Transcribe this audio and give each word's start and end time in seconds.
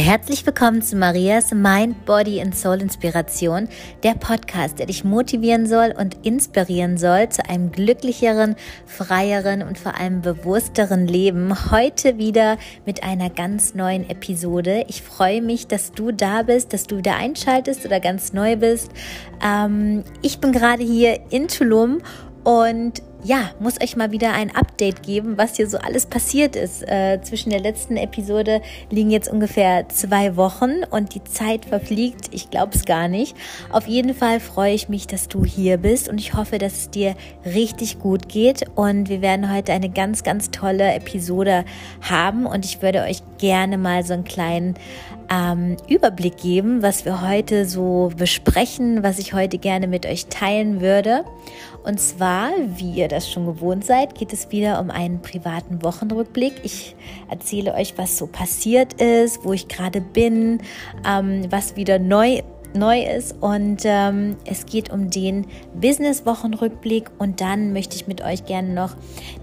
Herzlich 0.00 0.46
willkommen 0.46 0.80
zu 0.80 0.94
Marias 0.94 1.50
Mind, 1.50 2.04
Body 2.04 2.40
and 2.40 2.54
Soul 2.56 2.80
Inspiration, 2.80 3.68
der 4.04 4.14
Podcast, 4.14 4.78
der 4.78 4.86
dich 4.86 5.02
motivieren 5.02 5.66
soll 5.66 5.92
und 5.98 6.24
inspirieren 6.24 6.98
soll 6.98 7.30
zu 7.30 7.44
einem 7.50 7.72
glücklicheren, 7.72 8.54
freieren 8.86 9.60
und 9.60 9.76
vor 9.76 9.98
allem 9.98 10.22
bewussteren 10.22 11.08
Leben. 11.08 11.72
Heute 11.72 12.16
wieder 12.16 12.58
mit 12.86 13.02
einer 13.02 13.28
ganz 13.28 13.74
neuen 13.74 14.08
Episode. 14.08 14.84
Ich 14.86 15.02
freue 15.02 15.42
mich, 15.42 15.66
dass 15.66 15.90
du 15.90 16.12
da 16.12 16.44
bist, 16.44 16.72
dass 16.72 16.86
du 16.86 16.98
wieder 16.98 17.16
einschaltest 17.16 17.84
oder 17.84 17.98
ganz 17.98 18.32
neu 18.32 18.54
bist. 18.54 18.92
Ähm, 19.44 20.04
ich 20.22 20.38
bin 20.38 20.52
gerade 20.52 20.84
hier 20.84 21.18
in 21.30 21.48
Tulum 21.48 22.02
und 22.44 23.02
ja, 23.24 23.50
muss 23.58 23.80
euch 23.82 23.96
mal 23.96 24.12
wieder 24.12 24.32
ein 24.32 24.54
Update 24.54 25.02
geben, 25.02 25.36
was 25.36 25.56
hier 25.56 25.68
so 25.68 25.78
alles 25.78 26.06
passiert 26.06 26.54
ist. 26.54 26.82
Äh, 26.86 27.20
zwischen 27.22 27.50
der 27.50 27.60
letzten 27.60 27.96
Episode 27.96 28.62
liegen 28.90 29.10
jetzt 29.10 29.28
ungefähr 29.28 29.88
zwei 29.88 30.36
Wochen 30.36 30.84
und 30.90 31.14
die 31.14 31.24
Zeit 31.24 31.64
verfliegt. 31.64 32.32
Ich 32.32 32.50
glaube 32.50 32.76
es 32.76 32.84
gar 32.84 33.08
nicht. 33.08 33.36
Auf 33.70 33.88
jeden 33.88 34.14
Fall 34.14 34.38
freue 34.38 34.72
ich 34.72 34.88
mich, 34.88 35.08
dass 35.08 35.26
du 35.26 35.44
hier 35.44 35.78
bist 35.78 36.08
und 36.08 36.18
ich 36.18 36.34
hoffe, 36.34 36.58
dass 36.58 36.74
es 36.74 36.90
dir 36.90 37.16
richtig 37.44 37.98
gut 37.98 38.28
geht. 38.28 38.64
Und 38.76 39.08
wir 39.08 39.20
werden 39.20 39.52
heute 39.52 39.72
eine 39.72 39.90
ganz, 39.90 40.22
ganz 40.22 40.50
tolle 40.52 40.94
Episode 40.94 41.64
haben 42.08 42.46
und 42.46 42.64
ich 42.64 42.82
würde 42.82 43.02
euch 43.02 43.22
gerne 43.38 43.78
mal 43.78 44.04
so 44.04 44.14
einen 44.14 44.24
kleinen 44.24 44.74
ähm, 45.30 45.76
Überblick 45.88 46.36
geben, 46.36 46.82
was 46.82 47.04
wir 47.04 47.28
heute 47.28 47.66
so 47.66 48.10
besprechen, 48.16 49.02
was 49.02 49.18
ich 49.18 49.34
heute 49.34 49.58
gerne 49.58 49.86
mit 49.86 50.06
euch 50.06 50.26
teilen 50.26 50.80
würde. 50.80 51.24
Und 51.84 52.00
zwar, 52.00 52.50
wie 52.76 52.92
ihr 52.92 53.08
das 53.08 53.30
schon 53.30 53.46
gewohnt 53.46 53.84
seid, 53.84 54.14
geht 54.14 54.32
es 54.32 54.50
wieder 54.50 54.80
um 54.80 54.90
einen 54.90 55.22
privaten 55.22 55.82
Wochenrückblick. 55.82 56.54
Ich 56.62 56.96
erzähle 57.30 57.74
euch, 57.74 57.96
was 57.96 58.18
so 58.18 58.26
passiert 58.26 59.00
ist, 59.00 59.44
wo 59.44 59.52
ich 59.52 59.68
gerade 59.68 60.00
bin, 60.00 60.60
ähm, 61.06 61.46
was 61.50 61.76
wieder 61.76 61.98
neu 61.98 62.42
neu 62.74 63.02
ist 63.02 63.34
und 63.40 63.78
ähm, 63.84 64.36
es 64.44 64.66
geht 64.66 64.90
um 64.90 65.10
den 65.10 65.46
Business-Wochenrückblick 65.74 67.10
und 67.18 67.40
dann 67.40 67.72
möchte 67.72 67.96
ich 67.96 68.06
mit 68.06 68.22
euch 68.22 68.44
gerne 68.44 68.72
noch 68.72 68.94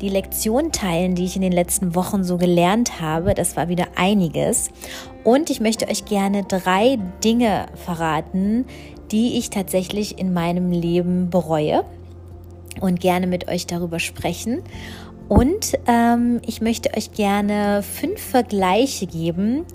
die 0.01 0.09
Lektion 0.09 0.71
teilen, 0.71 1.15
die 1.15 1.25
ich 1.25 1.35
in 1.35 1.41
den 1.41 1.51
letzten 1.51 1.95
Wochen 1.95 2.23
so 2.23 2.37
gelernt 2.37 3.01
habe. 3.01 3.33
Das 3.33 3.57
war 3.57 3.67
wieder 3.67 3.87
einiges 3.95 4.69
und 5.23 5.49
ich 5.49 5.59
möchte 5.59 5.87
euch 5.87 6.05
gerne 6.05 6.43
drei 6.43 6.97
Dinge 7.23 7.65
verraten, 7.73 8.65
die 9.11 9.37
ich 9.37 9.49
tatsächlich 9.49 10.19
in 10.19 10.33
meinem 10.33 10.71
Leben 10.71 11.29
bereue 11.29 11.83
und 12.81 12.99
gerne 12.99 13.27
mit 13.27 13.47
euch 13.47 13.67
darüber 13.67 13.99
sprechen. 13.99 14.61
Und 15.27 15.73
ähm, 15.87 16.39
ich 16.45 16.61
möchte 16.61 16.95
euch 16.95 17.11
gerne 17.11 17.81
fünf 17.81 18.21
Vergleiche 18.21 19.07
geben, 19.07 19.65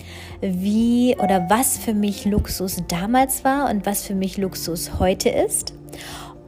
wie 0.40 1.16
oder 1.18 1.46
was 1.50 1.76
für 1.76 1.92
mich 1.92 2.24
Luxus 2.24 2.82
damals 2.86 3.42
war 3.44 3.68
und 3.68 3.84
was 3.84 4.06
für 4.06 4.14
mich 4.14 4.38
Luxus 4.38 5.00
heute 5.00 5.28
ist. 5.28 5.74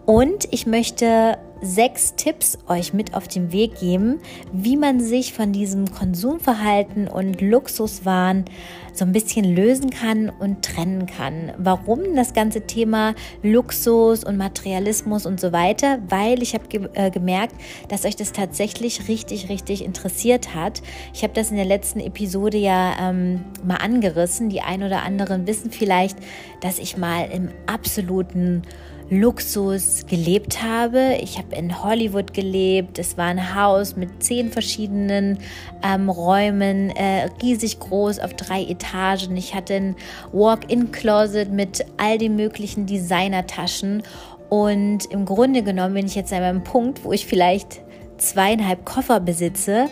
Und 0.06 0.46
ich 0.52 0.66
möchte 0.66 1.38
sechs 1.62 2.14
Tipps 2.16 2.58
euch 2.68 2.92
mit 2.92 3.14
auf 3.14 3.28
den 3.28 3.52
Weg 3.52 3.78
geben, 3.78 4.20
wie 4.52 4.76
man 4.76 5.00
sich 5.00 5.32
von 5.32 5.52
diesem 5.52 5.90
Konsumverhalten 5.90 7.08
und 7.08 7.40
Luxuswahn 7.40 8.44
so 8.92 9.04
ein 9.04 9.12
bisschen 9.12 9.44
lösen 9.44 9.90
kann 9.90 10.28
und 10.28 10.62
trennen 10.62 11.06
kann. 11.06 11.52
Warum 11.56 12.14
das 12.14 12.34
ganze 12.34 12.62
Thema 12.66 13.14
Luxus 13.42 14.22
und 14.24 14.36
Materialismus 14.36 15.24
und 15.24 15.40
so 15.40 15.52
weiter? 15.52 15.98
Weil 16.08 16.42
ich 16.42 16.54
habe 16.54 16.66
ge 16.68 16.88
äh, 16.94 17.10
gemerkt, 17.10 17.54
dass 17.88 18.04
euch 18.04 18.16
das 18.16 18.32
tatsächlich 18.32 19.08
richtig, 19.08 19.48
richtig 19.48 19.84
interessiert 19.84 20.54
hat. 20.54 20.82
Ich 21.14 21.22
habe 21.22 21.32
das 21.32 21.50
in 21.50 21.56
der 21.56 21.64
letzten 21.64 22.00
Episode 22.00 22.58
ja 22.58 22.94
ähm, 23.00 23.44
mal 23.64 23.76
angerissen. 23.76 24.50
Die 24.50 24.60
ein 24.60 24.82
oder 24.82 25.02
anderen 25.02 25.46
wissen 25.46 25.70
vielleicht, 25.70 26.18
dass 26.60 26.78
ich 26.78 26.96
mal 26.96 27.30
im 27.32 27.48
absoluten 27.66 28.62
Luxus 29.12 30.06
gelebt 30.06 30.62
habe. 30.62 31.18
Ich 31.20 31.36
habe 31.36 31.54
in 31.54 31.84
Hollywood 31.84 32.32
gelebt. 32.32 32.98
Es 32.98 33.18
war 33.18 33.26
ein 33.26 33.54
Haus 33.54 33.94
mit 33.94 34.22
zehn 34.22 34.50
verschiedenen 34.50 35.38
ähm, 35.82 36.08
Räumen, 36.08 36.88
äh, 36.90 37.28
riesig 37.42 37.78
groß 37.78 38.20
auf 38.20 38.32
drei 38.32 38.62
Etagen. 38.62 39.36
Ich 39.36 39.54
hatte 39.54 39.74
ein 39.74 39.96
Walk-in-Closet 40.32 41.52
mit 41.52 41.84
all 41.98 42.16
den 42.16 42.36
möglichen 42.36 42.86
Designertaschen. 42.86 44.02
Und 44.48 45.04
im 45.10 45.26
Grunde 45.26 45.62
genommen 45.62 45.92
bin 45.92 46.06
ich 46.06 46.14
jetzt 46.14 46.32
an 46.32 46.42
einem 46.42 46.64
Punkt, 46.64 47.04
wo 47.04 47.12
ich 47.12 47.26
vielleicht 47.26 47.82
zweieinhalb 48.16 48.86
Koffer 48.86 49.20
besitze 49.20 49.88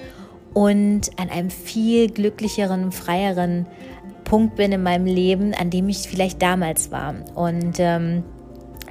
und 0.55 1.11
an 1.19 1.29
einem 1.29 1.51
viel 1.51 2.11
glücklicheren, 2.11 2.91
freieren 2.91 3.67
Punkt 4.25 4.57
bin 4.57 4.73
in 4.73 4.83
meinem 4.83 5.07
Leben, 5.07 5.53
an 5.53 5.69
dem 5.69 5.91
ich 5.91 6.09
vielleicht 6.09 6.41
damals 6.41 6.91
war. 6.91 7.15
Und 7.35 7.75
ähm, 7.79 8.25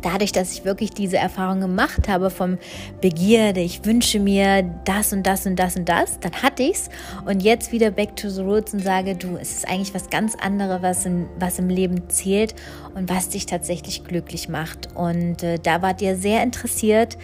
dadurch, 0.01 0.31
dass 0.31 0.53
ich 0.53 0.65
wirklich 0.65 0.91
diese 0.91 1.17
Erfahrung 1.17 1.59
gemacht 1.61 2.07
habe 2.07 2.29
vom 2.29 2.57
Begierde, 3.01 3.59
ich 3.61 3.85
wünsche 3.85 4.19
mir 4.19 4.63
das 4.85 5.13
und 5.13 5.23
das 5.23 5.45
und 5.45 5.57
das 5.57 5.75
und 5.75 5.87
das, 5.87 6.19
dann 6.19 6.33
hatte 6.33 6.63
ich's 6.63 6.89
und 7.25 7.41
jetzt 7.41 7.71
wieder 7.71 7.91
back 7.91 8.15
to 8.15 8.29
the 8.29 8.41
roots 8.41 8.73
und 8.73 8.83
sage, 8.83 9.15
du, 9.15 9.37
es 9.37 9.57
ist 9.57 9.67
eigentlich 9.67 9.93
was 9.93 10.09
ganz 10.09 10.35
anderes, 10.35 10.81
was 10.81 11.05
im, 11.05 11.27
was 11.39 11.59
im 11.59 11.69
Leben 11.69 12.09
zählt 12.09 12.55
und 12.95 13.09
was 13.09 13.29
dich 13.29 13.45
tatsächlich 13.45 14.03
glücklich 14.03 14.49
macht. 14.49 14.89
Und 14.95 15.43
äh, 15.43 15.57
da 15.61 15.81
wart 15.81 16.01
ihr 16.01 16.15
sehr 16.15 16.43
interessiert. 16.43 17.17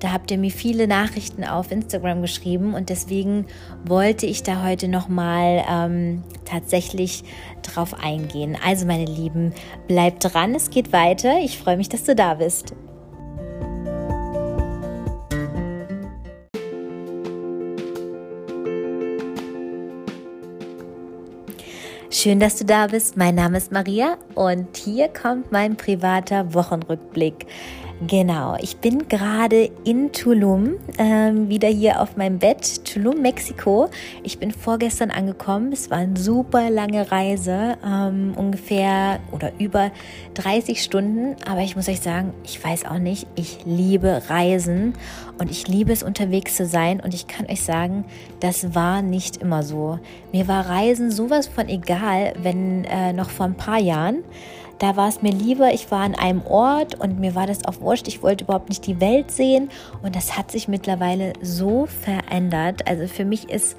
Da 0.00 0.12
habt 0.12 0.32
ihr 0.32 0.38
mir 0.38 0.50
viele 0.50 0.88
Nachrichten 0.88 1.44
auf 1.44 1.70
Instagram 1.70 2.22
geschrieben 2.22 2.74
und 2.74 2.88
deswegen 2.88 3.46
wollte 3.84 4.26
ich 4.26 4.42
da 4.42 4.64
heute 4.64 4.88
nochmal 4.88 5.64
ähm, 5.70 6.24
tatsächlich 6.44 7.22
drauf 7.62 7.94
eingehen. 8.02 8.56
Also 8.64 8.86
meine 8.86 9.06
Lieben, 9.06 9.54
bleibt 9.88 10.24
dran, 10.24 10.54
es 10.54 10.70
geht 10.70 10.92
weiter. 10.92 11.38
Ich 11.40 11.58
freue 11.58 11.76
mich, 11.76 11.88
dass 11.88 12.04
du 12.04 12.14
da 12.14 12.34
bist. 12.34 12.74
Schön, 22.22 22.38
dass 22.38 22.56
du 22.56 22.64
da 22.64 22.86
bist. 22.86 23.16
Mein 23.16 23.34
Name 23.34 23.56
ist 23.56 23.72
Maria 23.72 24.16
und 24.36 24.76
hier 24.76 25.08
kommt 25.08 25.50
mein 25.50 25.76
privater 25.76 26.54
Wochenrückblick. 26.54 27.46
Genau, 28.08 28.56
ich 28.60 28.78
bin 28.78 29.06
gerade 29.08 29.70
in 29.84 30.12
Tulum, 30.12 30.74
ähm, 30.98 31.48
wieder 31.48 31.68
hier 31.68 32.00
auf 32.00 32.16
meinem 32.16 32.38
Bett, 32.38 32.84
Tulum, 32.84 33.22
Mexiko. 33.22 33.90
Ich 34.24 34.38
bin 34.38 34.50
vorgestern 34.50 35.10
angekommen. 35.10 35.72
Es 35.72 35.90
war 35.90 35.98
eine 35.98 36.16
super 36.16 36.68
lange 36.70 37.12
Reise, 37.12 37.76
ähm, 37.86 38.32
ungefähr 38.36 39.20
oder 39.30 39.52
über 39.58 39.92
30 40.34 40.82
Stunden. 40.82 41.36
Aber 41.46 41.60
ich 41.60 41.76
muss 41.76 41.88
euch 41.88 42.00
sagen, 42.00 42.34
ich 42.44 42.62
weiß 42.64 42.86
auch 42.86 42.98
nicht, 42.98 43.28
ich 43.36 43.58
liebe 43.66 44.22
Reisen 44.28 44.94
und 45.38 45.50
ich 45.50 45.68
liebe 45.68 45.92
es 45.92 46.02
unterwegs 46.02 46.56
zu 46.56 46.66
sein. 46.66 46.98
Und 46.98 47.14
ich 47.14 47.28
kann 47.28 47.46
euch 47.46 47.62
sagen, 47.62 48.04
das 48.40 48.74
war 48.74 49.02
nicht 49.02 49.36
immer 49.36 49.62
so. 49.62 50.00
Mir 50.32 50.48
war 50.48 50.68
Reisen 50.68 51.12
sowas 51.12 51.46
von 51.46 51.68
egal, 51.68 52.32
wenn 52.42 52.84
äh, 52.84 53.12
noch 53.12 53.30
vor 53.30 53.46
ein 53.46 53.54
paar 53.54 53.78
Jahren. 53.78 54.24
Da 54.78 54.96
war 54.96 55.08
es 55.08 55.22
mir 55.22 55.32
lieber, 55.32 55.72
ich 55.72 55.90
war 55.90 56.00
an 56.00 56.14
einem 56.14 56.42
Ort 56.44 56.98
und 56.98 57.20
mir 57.20 57.34
war 57.34 57.46
das 57.46 57.64
auch 57.64 57.80
wurscht. 57.80 58.08
Ich 58.08 58.22
wollte 58.22 58.44
überhaupt 58.44 58.68
nicht 58.68 58.86
die 58.86 59.00
Welt 59.00 59.30
sehen 59.30 59.70
und 60.02 60.16
das 60.16 60.36
hat 60.36 60.50
sich 60.50 60.68
mittlerweile 60.68 61.34
so 61.40 61.86
verändert. 61.86 62.88
Also 62.88 63.06
für 63.06 63.24
mich 63.24 63.48
ist 63.48 63.76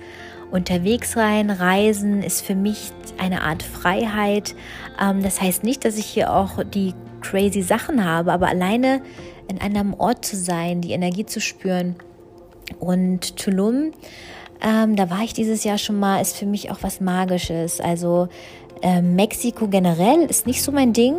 unterwegs 0.52 1.18
rein, 1.18 1.50
reisen 1.50 2.22
ist 2.22 2.46
für 2.46 2.56
mich 2.56 2.92
eine 3.18 3.42
Art 3.42 3.64
Freiheit. 3.64 4.56
Ähm, 5.02 5.24
das 5.24 5.42
heißt 5.42 5.64
nicht, 5.64 5.84
dass 5.84 5.98
ich 5.98 6.06
hier 6.06 6.31
auch 6.31 6.64
die 6.64 6.94
crazy 7.22 7.64
Sachen 7.64 8.06
habe, 8.06 8.31
aber 8.31 8.48
alleine 8.48 9.02
in 9.48 9.60
einem 9.60 9.94
Ort 9.96 10.25
zu 10.25 10.38
sein, 10.38 10.81
die 10.81 10.92
Energie 10.92 11.25
zu 11.25 11.42
spüren. 11.42 11.96
Und 12.80 13.38
Tulum, 13.38 13.92
ähm, 14.62 14.96
da 14.96 15.10
war 15.10 15.24
ich 15.24 15.34
dieses 15.34 15.63
Jahr 15.63 15.78
schon 15.78 16.00
mal, 16.00 16.22
ist 16.22 16.38
für 16.38 16.46
mich 16.46 16.72
auch 16.72 16.78
was 16.81 17.01
Magisches. 17.01 17.81
Also 17.81 18.30
ähm, 18.83 19.15
Mexiko 19.15 19.68
generell 19.68 20.25
ist 20.25 20.45
nicht 20.45 20.62
so 20.62 20.71
mein 20.71 20.91
Ding, 20.91 21.15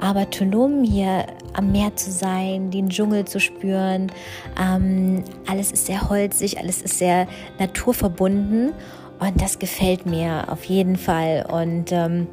aber 0.00 0.30
Tulum 0.30 0.84
hier 0.84 1.26
am 1.52 1.72
Meer 1.72 1.94
zu 1.96 2.12
sein, 2.12 2.70
den 2.70 2.88
Dschungel 2.88 3.24
zu 3.24 3.40
spüren, 3.40 4.12
ähm, 4.58 5.24
alles 5.48 5.72
ist 5.72 5.86
sehr 5.86 6.08
holzig, 6.08 6.58
alles 6.58 6.80
ist 6.80 6.98
sehr 6.98 7.26
naturverbunden 7.58 8.72
und 9.18 9.42
das 9.42 9.58
gefällt 9.58 10.06
mir 10.06 10.44
auf 10.48 10.64
jeden 10.64 10.96
Fall. 10.96 11.44
Und 11.50 11.90
ähm, 11.90 12.28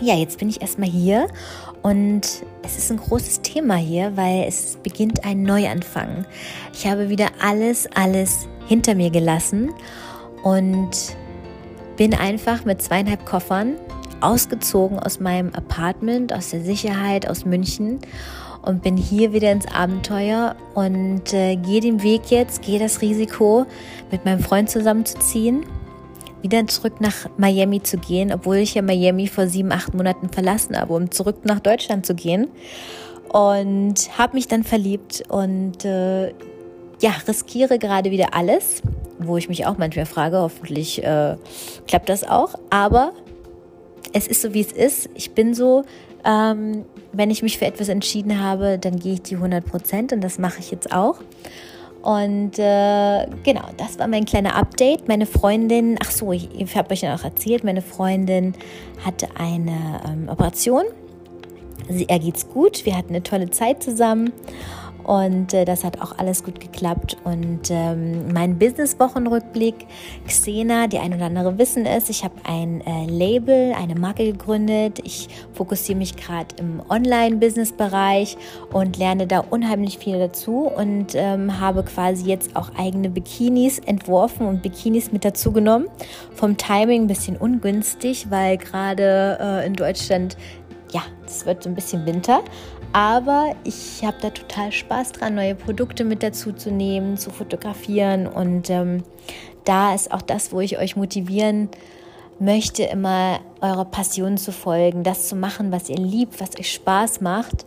ja, 0.00 0.16
jetzt 0.16 0.38
bin 0.40 0.48
ich 0.48 0.60
erstmal 0.60 0.88
hier 0.88 1.28
und 1.82 2.22
es 2.64 2.78
ist 2.78 2.90
ein 2.90 2.96
großes 2.96 3.42
Thema 3.42 3.76
hier, 3.76 4.16
weil 4.16 4.44
es 4.48 4.76
beginnt 4.82 5.24
ein 5.24 5.44
Neuanfang. 5.44 6.26
Ich 6.74 6.84
habe 6.84 7.10
wieder 7.10 7.28
alles, 7.40 7.88
alles 7.94 8.48
hinter 8.66 8.96
mir 8.96 9.10
gelassen 9.10 9.70
und 10.42 11.16
bin 12.00 12.14
einfach 12.14 12.64
mit 12.64 12.80
zweieinhalb 12.80 13.26
Koffern 13.26 13.74
ausgezogen 14.22 14.98
aus 14.98 15.20
meinem 15.20 15.54
Apartment, 15.54 16.32
aus 16.32 16.48
der 16.48 16.62
Sicherheit, 16.62 17.28
aus 17.28 17.44
München 17.44 17.98
und 18.62 18.82
bin 18.82 18.96
hier 18.96 19.34
wieder 19.34 19.52
ins 19.52 19.66
Abenteuer 19.66 20.56
und 20.72 21.34
äh, 21.34 21.56
gehe 21.56 21.82
den 21.82 22.02
Weg 22.02 22.30
jetzt, 22.30 22.62
gehe 22.62 22.78
das 22.78 23.02
Risiko, 23.02 23.66
mit 24.10 24.24
meinem 24.24 24.40
Freund 24.40 24.70
zusammenzuziehen. 24.70 25.66
wieder 26.40 26.66
zurück 26.68 27.02
nach 27.02 27.28
Miami 27.36 27.82
zu 27.82 27.98
gehen, 27.98 28.32
obwohl 28.32 28.56
ich 28.56 28.72
ja 28.72 28.80
Miami 28.80 29.26
vor 29.26 29.46
sieben, 29.46 29.70
acht 29.70 29.92
Monaten 29.92 30.30
verlassen 30.30 30.80
habe, 30.80 30.94
um 30.94 31.10
zurück 31.10 31.44
nach 31.44 31.60
Deutschland 31.60 32.06
zu 32.06 32.14
gehen. 32.14 32.48
Und 33.28 34.16
habe 34.16 34.36
mich 34.36 34.48
dann 34.48 34.64
verliebt 34.64 35.22
und 35.28 35.84
äh, 35.84 36.28
ja, 37.02 37.10
riskiere 37.28 37.78
gerade 37.78 38.10
wieder 38.10 38.32
alles, 38.32 38.80
wo 39.26 39.36
ich 39.36 39.48
mich 39.48 39.66
auch 39.66 39.78
manchmal 39.78 40.06
frage, 40.06 40.38
hoffentlich 40.38 41.02
äh, 41.02 41.36
klappt 41.86 42.08
das 42.08 42.24
auch. 42.24 42.54
Aber 42.70 43.12
es 44.12 44.26
ist 44.26 44.42
so, 44.42 44.54
wie 44.54 44.60
es 44.60 44.72
ist. 44.72 45.08
Ich 45.14 45.32
bin 45.32 45.54
so, 45.54 45.84
ähm, 46.24 46.84
wenn 47.12 47.30
ich 47.30 47.42
mich 47.42 47.58
für 47.58 47.66
etwas 47.66 47.88
entschieden 47.88 48.42
habe, 48.42 48.78
dann 48.78 48.98
gehe 48.98 49.14
ich 49.14 49.22
die 49.22 49.36
100 49.36 49.64
Prozent 49.64 50.12
und 50.12 50.22
das 50.22 50.38
mache 50.38 50.60
ich 50.60 50.70
jetzt 50.70 50.92
auch. 50.92 51.16
Und 52.02 52.58
äh, 52.58 53.26
genau, 53.44 53.64
das 53.76 53.98
war 53.98 54.08
mein 54.08 54.24
kleiner 54.24 54.56
Update. 54.56 55.06
Meine 55.06 55.26
Freundin, 55.26 55.98
ach 56.02 56.10
so, 56.10 56.32
ich, 56.32 56.48
ich 56.58 56.74
habe 56.74 56.92
euch 56.92 57.02
ja 57.02 57.14
auch 57.14 57.24
erzählt, 57.24 57.62
meine 57.62 57.82
Freundin 57.82 58.54
hatte 59.04 59.28
eine 59.38 60.00
ähm, 60.08 60.28
Operation. 60.28 60.84
Sie, 61.90 62.06
er 62.08 62.18
geht's 62.18 62.48
gut, 62.48 62.86
wir 62.86 62.96
hatten 62.96 63.10
eine 63.10 63.22
tolle 63.22 63.50
Zeit 63.50 63.82
zusammen 63.82 64.32
und 65.04 65.54
äh, 65.54 65.64
das 65.64 65.84
hat 65.84 66.00
auch 66.00 66.18
alles 66.18 66.44
gut 66.44 66.60
geklappt. 66.60 67.16
Und 67.24 67.70
ähm, 67.70 68.32
mein 68.32 68.58
Business-Wochenrückblick, 68.58 69.86
Xena, 70.26 70.86
die 70.86 70.98
ein 70.98 71.14
oder 71.14 71.26
andere 71.26 71.58
wissen 71.58 71.86
es, 71.86 72.08
ich 72.08 72.24
habe 72.24 72.34
ein 72.44 72.80
äh, 72.82 73.06
Label, 73.06 73.72
eine 73.72 73.94
Marke 73.94 74.24
gegründet. 74.24 75.00
Ich 75.04 75.28
fokussiere 75.52 75.98
mich 75.98 76.16
gerade 76.16 76.54
im 76.58 76.82
Online-Business-Bereich 76.88 78.36
und 78.72 78.96
lerne 78.96 79.26
da 79.26 79.40
unheimlich 79.40 79.98
viel 79.98 80.18
dazu 80.18 80.68
und 80.68 81.14
ähm, 81.14 81.60
habe 81.60 81.82
quasi 81.82 82.26
jetzt 82.26 82.56
auch 82.56 82.70
eigene 82.76 83.10
Bikinis 83.10 83.78
entworfen 83.78 84.46
und 84.46 84.62
Bikinis 84.62 85.12
mit 85.12 85.24
dazu 85.24 85.52
genommen. 85.52 85.88
Vom 86.34 86.56
Timing 86.56 87.02
ein 87.02 87.06
bisschen 87.06 87.36
ungünstig, 87.36 88.30
weil 88.30 88.56
gerade 88.56 89.38
äh, 89.40 89.66
in 89.66 89.74
Deutschland 89.74 90.36
ja, 90.92 91.02
es 91.24 91.46
wird 91.46 91.62
so 91.62 91.68
ein 91.68 91.74
bisschen 91.74 92.06
Winter, 92.06 92.42
aber 92.92 93.54
ich 93.64 94.04
habe 94.04 94.16
da 94.20 94.30
total 94.30 94.72
Spaß 94.72 95.12
dran, 95.12 95.34
neue 95.34 95.54
Produkte 95.54 96.04
mit 96.04 96.22
dazu 96.22 96.52
zu 96.52 96.70
nehmen, 96.70 97.16
zu 97.16 97.30
fotografieren. 97.30 98.26
Und 98.26 98.68
ähm, 98.70 99.04
da 99.64 99.94
ist 99.94 100.12
auch 100.12 100.22
das, 100.22 100.52
wo 100.52 100.60
ich 100.60 100.78
euch 100.78 100.96
motivieren 100.96 101.68
möchte, 102.40 102.84
immer 102.84 103.40
eurer 103.60 103.84
Passion 103.84 104.38
zu 104.38 104.50
folgen, 104.50 105.04
das 105.04 105.28
zu 105.28 105.36
machen, 105.36 105.70
was 105.70 105.88
ihr 105.88 105.98
liebt, 105.98 106.40
was 106.40 106.58
euch 106.58 106.72
Spaß 106.72 107.20
macht. 107.20 107.64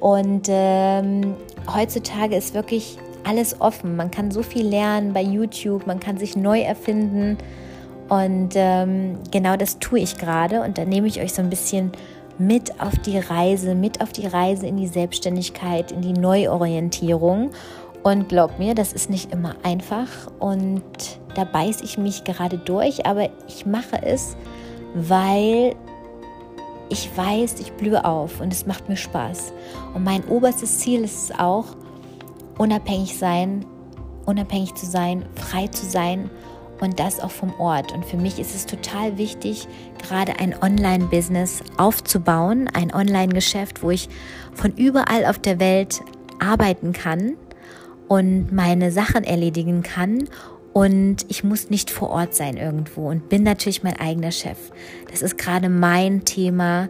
Und 0.00 0.48
ähm, 0.48 1.34
heutzutage 1.72 2.34
ist 2.34 2.54
wirklich 2.54 2.98
alles 3.22 3.60
offen. 3.60 3.96
Man 3.96 4.10
kann 4.10 4.30
so 4.30 4.42
viel 4.42 4.66
lernen 4.66 5.12
bei 5.12 5.22
YouTube, 5.22 5.86
man 5.86 6.00
kann 6.00 6.18
sich 6.18 6.36
neu 6.36 6.60
erfinden. 6.60 7.38
Und 8.08 8.50
ähm, 8.54 9.18
genau 9.30 9.56
das 9.56 9.78
tue 9.78 10.00
ich 10.00 10.18
gerade. 10.18 10.62
Und 10.62 10.78
da 10.78 10.84
nehme 10.84 11.06
ich 11.06 11.20
euch 11.20 11.32
so 11.32 11.42
ein 11.42 11.50
bisschen 11.50 11.92
mit 12.38 12.80
auf 12.80 12.98
die 12.98 13.18
Reise, 13.18 13.74
mit 13.74 14.00
auf 14.00 14.12
die 14.12 14.26
Reise 14.26 14.66
in 14.66 14.76
die 14.76 14.88
Selbstständigkeit, 14.88 15.92
in 15.92 16.02
die 16.02 16.12
Neuorientierung. 16.12 17.50
Und 18.02 18.28
glaub 18.28 18.58
mir, 18.58 18.74
das 18.74 18.92
ist 18.92 19.08
nicht 19.08 19.32
immer 19.32 19.56
einfach 19.62 20.08
und 20.38 20.82
da 21.34 21.44
beiß 21.44 21.80
ich 21.80 21.96
mich 21.96 22.24
gerade 22.24 22.58
durch, 22.58 23.06
aber 23.06 23.30
ich 23.48 23.64
mache 23.64 24.02
es, 24.02 24.36
weil 24.94 25.74
ich 26.90 27.10
weiß, 27.16 27.60
ich 27.60 27.72
blühe 27.72 28.04
auf 28.04 28.40
und 28.40 28.52
es 28.52 28.66
macht 28.66 28.88
mir 28.90 28.96
Spaß. 28.96 29.52
Und 29.94 30.04
mein 30.04 30.22
oberstes 30.28 30.80
Ziel 30.80 31.02
ist 31.02 31.30
es 31.30 31.38
auch, 31.38 31.64
unabhängig 32.58 33.16
sein, 33.18 33.64
unabhängig 34.26 34.74
zu 34.74 34.86
sein, 34.86 35.24
frei 35.34 35.66
zu 35.68 35.86
sein 35.86 36.30
und 36.80 36.98
das 37.00 37.20
auch 37.20 37.30
vom 37.30 37.52
Ort. 37.58 37.92
Und 37.92 38.04
für 38.04 38.16
mich 38.16 38.38
ist 38.38 38.54
es 38.54 38.66
total 38.66 39.16
wichtig, 39.18 39.66
gerade 40.02 40.38
ein 40.38 40.54
Online-Business 40.60 41.62
aufzubauen, 41.76 42.68
ein 42.72 42.92
Online-Geschäft, 42.92 43.82
wo 43.82 43.90
ich 43.90 44.08
von 44.52 44.72
überall 44.72 45.26
auf 45.26 45.38
der 45.38 45.60
Welt 45.60 46.00
arbeiten 46.38 46.92
kann 46.92 47.36
und 48.08 48.52
meine 48.52 48.92
Sachen 48.92 49.24
erledigen 49.24 49.82
kann. 49.82 50.28
Und 50.72 51.24
ich 51.28 51.44
muss 51.44 51.70
nicht 51.70 51.90
vor 51.90 52.10
Ort 52.10 52.34
sein 52.34 52.56
irgendwo 52.56 53.08
und 53.08 53.28
bin 53.28 53.44
natürlich 53.44 53.84
mein 53.84 53.98
eigener 53.98 54.32
Chef. 54.32 54.58
Das 55.10 55.22
ist 55.22 55.38
gerade 55.38 55.68
mein 55.68 56.24
Thema, 56.24 56.88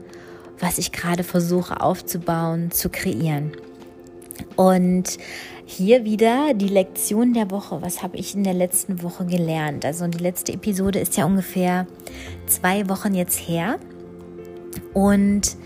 was 0.58 0.78
ich 0.78 0.90
gerade 0.90 1.22
versuche 1.22 1.82
aufzubauen, 1.82 2.70
zu 2.70 2.88
kreieren. 2.88 3.52
Und 4.56 5.19
hier 5.66 6.05
wieder 6.05 6.55
die 6.55 6.69
Lektion 6.69 7.32
der 7.32 7.50
Woche. 7.50 7.81
Was 7.82 8.02
habe 8.02 8.16
ich 8.16 8.34
in 8.34 8.44
der 8.44 8.55
letzten 8.55 9.02
Woche 9.02 9.25
gelernt? 9.25 9.84
Also 9.84 10.06
die 10.06 10.19
letzte 10.19 10.52
Episode 10.52 10.99
ist 10.99 11.16
ja 11.16 11.25
ungefähr 11.25 11.87
zwei 12.46 12.88
Wochen 12.88 13.14
jetzt 13.14 13.37
her. 13.37 13.78
Und 14.93 15.56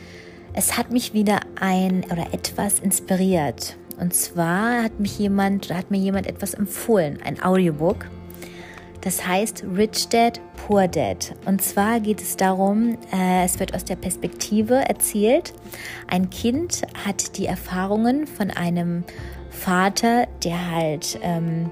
es 0.53 0.77
hat 0.77 0.91
mich 0.91 1.13
wieder 1.13 1.41
ein 1.61 2.05
oder 2.11 2.33
etwas 2.33 2.79
inspiriert. 2.79 3.77
Und 4.01 4.15
zwar 4.15 4.85
hat 4.85 5.01
mich 5.01 5.19
jemand 5.19 5.73
hat 5.73 5.91
mir 5.91 5.99
jemand 5.99 6.27
etwas 6.27 6.55
empfohlen, 6.55 7.19
ein 7.23 7.43
Audiobook. 7.43 8.07
Das 9.01 9.27
heißt 9.27 9.65
Rich 9.77 10.09
Dad, 10.09 10.41
Poor 10.57 10.89
Dad. 10.89 11.35
Und 11.47 11.63
zwar 11.63 12.01
geht 12.01 12.21
es 12.21 12.37
darum, 12.37 12.99
äh, 13.13 13.45
es 13.45 13.61
wird 13.61 13.75
aus 13.75 13.85
der 13.85 13.97
Perspektive 13.97 14.75
erzählt. 14.75 15.53
Ein 16.09 16.31
Kind 16.31 16.83
hat 17.07 17.37
die 17.37 17.47
Erfahrungen 17.47 18.27
von 18.27 18.51
einem 18.51 19.05
Vater, 19.59 20.27
der 20.45 20.71
halt 20.71 21.19
ähm, 21.23 21.71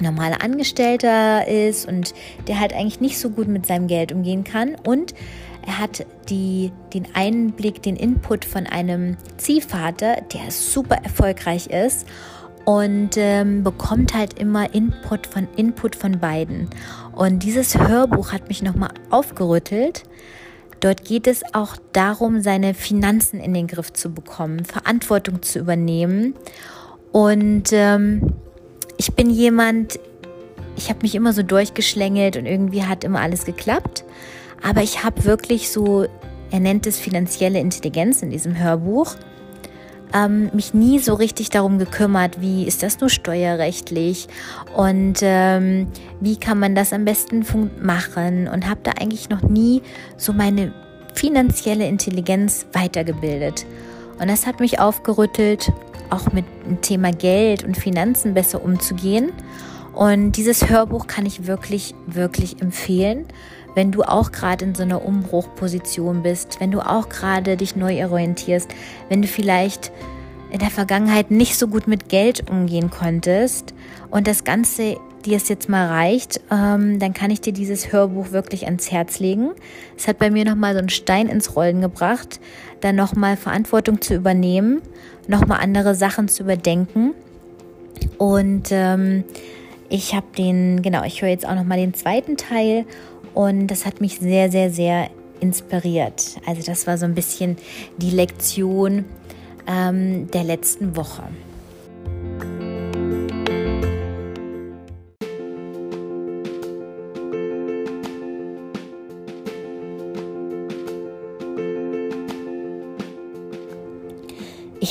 normaler 0.00 0.42
Angestellter 0.42 1.46
ist 1.46 1.86
und 1.86 2.14
der 2.46 2.60
halt 2.60 2.72
eigentlich 2.72 3.00
nicht 3.00 3.18
so 3.18 3.30
gut 3.30 3.48
mit 3.48 3.66
seinem 3.66 3.86
Geld 3.86 4.12
umgehen 4.12 4.44
kann. 4.44 4.76
Und 4.84 5.14
er 5.66 5.78
hat 5.78 6.06
die, 6.28 6.72
den 6.92 7.06
Einblick, 7.14 7.82
den 7.82 7.96
Input 7.96 8.44
von 8.44 8.66
einem 8.66 9.16
Ziehvater, 9.36 10.20
der 10.32 10.50
super 10.50 10.96
erfolgreich 11.02 11.68
ist 11.68 12.06
und 12.64 13.16
ähm, 13.16 13.62
bekommt 13.62 14.14
halt 14.14 14.38
immer 14.38 14.74
Input 14.74 15.26
von 15.26 15.48
Input 15.56 15.96
von 15.96 16.18
beiden. 16.18 16.68
Und 17.12 17.42
dieses 17.42 17.78
Hörbuch 17.78 18.32
hat 18.32 18.48
mich 18.48 18.62
nochmal 18.62 18.90
aufgerüttelt. 19.10 20.04
Dort 20.80 21.04
geht 21.04 21.26
es 21.26 21.42
auch 21.54 21.76
darum, 21.92 22.42
seine 22.42 22.74
Finanzen 22.74 23.40
in 23.40 23.54
den 23.54 23.68
Griff 23.68 23.92
zu 23.92 24.12
bekommen, 24.12 24.64
Verantwortung 24.64 25.40
zu 25.40 25.58
übernehmen 25.58 26.34
und 27.14 27.72
ähm, 27.72 28.34
ich 28.96 29.14
bin 29.14 29.30
jemand, 29.30 30.00
ich 30.76 30.88
habe 30.88 30.98
mich 31.02 31.14
immer 31.14 31.32
so 31.32 31.44
durchgeschlängelt 31.44 32.36
und 32.36 32.44
irgendwie 32.44 32.82
hat 32.82 33.04
immer 33.04 33.20
alles 33.20 33.44
geklappt. 33.44 34.02
Aber 34.64 34.82
ich 34.82 35.04
habe 35.04 35.24
wirklich 35.24 35.70
so, 35.70 36.06
er 36.50 36.58
nennt 36.58 36.88
es 36.88 36.98
finanzielle 36.98 37.60
Intelligenz 37.60 38.20
in 38.22 38.30
diesem 38.30 38.58
Hörbuch, 38.58 39.14
ähm, 40.12 40.50
mich 40.54 40.74
nie 40.74 40.98
so 40.98 41.14
richtig 41.14 41.50
darum 41.50 41.78
gekümmert, 41.78 42.40
wie 42.40 42.64
ist 42.64 42.82
das 42.82 42.98
nur 42.98 43.10
steuerrechtlich 43.10 44.26
und 44.74 45.20
ähm, 45.22 45.86
wie 46.18 46.36
kann 46.36 46.58
man 46.58 46.74
das 46.74 46.92
am 46.92 47.04
besten 47.04 47.46
machen 47.80 48.48
und 48.48 48.68
habe 48.68 48.80
da 48.82 48.90
eigentlich 49.00 49.28
noch 49.28 49.42
nie 49.42 49.82
so 50.16 50.32
meine 50.32 50.74
finanzielle 51.14 51.86
Intelligenz 51.86 52.66
weitergebildet. 52.72 53.66
Und 54.18 54.28
das 54.28 54.48
hat 54.48 54.58
mich 54.58 54.80
aufgerüttelt 54.80 55.72
auch 56.14 56.32
mit 56.32 56.44
dem 56.66 56.80
Thema 56.80 57.12
Geld 57.12 57.64
und 57.64 57.76
Finanzen 57.76 58.34
besser 58.34 58.62
umzugehen. 58.62 59.32
Und 59.92 60.32
dieses 60.32 60.68
Hörbuch 60.68 61.06
kann 61.06 61.26
ich 61.26 61.46
wirklich, 61.46 61.94
wirklich 62.06 62.60
empfehlen, 62.60 63.26
wenn 63.74 63.92
du 63.92 64.02
auch 64.02 64.32
gerade 64.32 64.64
in 64.64 64.74
so 64.74 64.82
einer 64.82 65.04
Umbruchposition 65.04 66.22
bist, 66.22 66.60
wenn 66.60 66.70
du 66.70 66.80
auch 66.80 67.08
gerade 67.08 67.56
dich 67.56 67.76
neu 67.76 68.04
orientierst, 68.04 68.68
wenn 69.08 69.22
du 69.22 69.28
vielleicht 69.28 69.92
in 70.50 70.60
der 70.60 70.70
Vergangenheit 70.70 71.30
nicht 71.30 71.58
so 71.58 71.66
gut 71.66 71.88
mit 71.88 72.08
Geld 72.08 72.48
umgehen 72.48 72.90
konntest 72.90 73.74
und 74.10 74.28
das 74.28 74.44
Ganze 74.44 74.96
dir 75.24 75.36
es 75.36 75.48
jetzt 75.48 75.68
mal 75.68 75.86
reicht, 75.86 76.40
ähm, 76.50 76.98
dann 76.98 77.14
kann 77.14 77.30
ich 77.30 77.40
dir 77.40 77.52
dieses 77.52 77.92
Hörbuch 77.92 78.32
wirklich 78.32 78.66
ans 78.66 78.90
Herz 78.90 79.18
legen. 79.18 79.50
Es 79.96 80.08
hat 80.08 80.18
bei 80.18 80.30
mir 80.30 80.44
nochmal 80.44 80.74
so 80.74 80.78
einen 80.78 80.88
Stein 80.88 81.28
ins 81.28 81.56
Rollen 81.56 81.80
gebracht, 81.80 82.40
dann 82.80 82.96
nochmal 82.96 83.36
Verantwortung 83.36 84.00
zu 84.00 84.14
übernehmen 84.14 84.82
nochmal 85.28 85.60
andere 85.60 85.94
Sachen 85.94 86.28
zu 86.28 86.42
überdenken. 86.42 87.14
Und 88.18 88.68
ähm, 88.70 89.24
ich 89.88 90.14
habe 90.14 90.26
den, 90.36 90.82
genau, 90.82 91.04
ich 91.04 91.22
höre 91.22 91.28
jetzt 91.28 91.46
auch 91.46 91.54
nochmal 91.54 91.78
den 91.78 91.94
zweiten 91.94 92.36
Teil 92.36 92.84
und 93.34 93.68
das 93.68 93.86
hat 93.86 94.00
mich 94.00 94.18
sehr, 94.18 94.50
sehr, 94.50 94.70
sehr 94.70 95.10
inspiriert. 95.40 96.36
Also 96.46 96.62
das 96.62 96.86
war 96.86 96.98
so 96.98 97.04
ein 97.04 97.14
bisschen 97.14 97.56
die 97.98 98.10
Lektion 98.10 99.04
ähm, 99.66 100.30
der 100.30 100.44
letzten 100.44 100.96
Woche. 100.96 101.22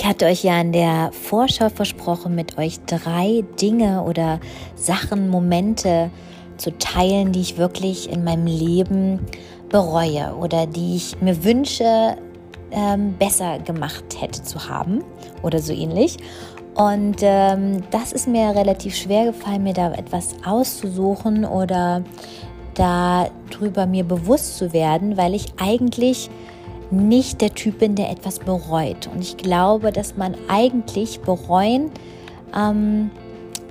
Ich 0.04 0.10
hatte 0.10 0.26
euch 0.26 0.44
ja 0.44 0.60
in 0.60 0.74
der 0.74 1.12
Vorschau 1.14 1.70
versprochen, 1.70 2.36
mit 2.36 2.58
euch 2.58 2.78
drei 2.82 3.42
Dinge 3.62 4.04
oder 4.04 4.42
Sachen, 4.76 5.30
Momente 5.30 6.12
zu 6.58 6.78
teilen, 6.78 7.32
die 7.32 7.40
ich 7.40 7.58
wirklich 7.58 8.12
in 8.12 8.26
meinem 8.26 8.46
Leben 8.46 9.22
bereue 9.70 10.36
oder 10.36 10.68
die 10.68 10.98
ich 10.98 11.22
mir 11.22 11.46
wünsche, 11.46 12.18
ähm, 12.72 13.16
besser 13.18 13.60
gemacht 13.60 14.04
hätte 14.20 14.44
zu 14.44 14.68
haben 14.68 15.06
oder 15.42 15.60
so 15.60 15.72
ähnlich. 15.72 16.18
Und 16.76 17.20
ähm, 17.22 17.82
das 17.90 18.12
ist 18.12 18.28
mir 18.28 18.50
relativ 18.50 18.98
schwer 18.98 19.28
gefallen, 19.28 19.64
mir 19.64 19.74
da 19.74 19.94
etwas 19.94 20.36
auszusuchen 20.46 21.46
oder 21.46 22.04
darüber 22.74 23.86
mir 23.86 24.04
bewusst 24.04 24.58
zu 24.58 24.74
werden, 24.74 25.16
weil 25.16 25.34
ich 25.34 25.54
eigentlich 25.62 26.30
nicht 26.92 27.42
der 27.42 27.54
Typ 27.54 27.80
bin, 27.80 27.96
der 27.96 28.10
etwas 28.10 28.40
bereut. 28.40 29.08
Und 29.08 29.22
ich 29.22 29.38
glaube, 29.38 29.92
dass 29.92 30.16
man 30.16 30.36
eigentlich 30.48 31.22
bereuen 31.22 31.92
ähm, 32.56 33.10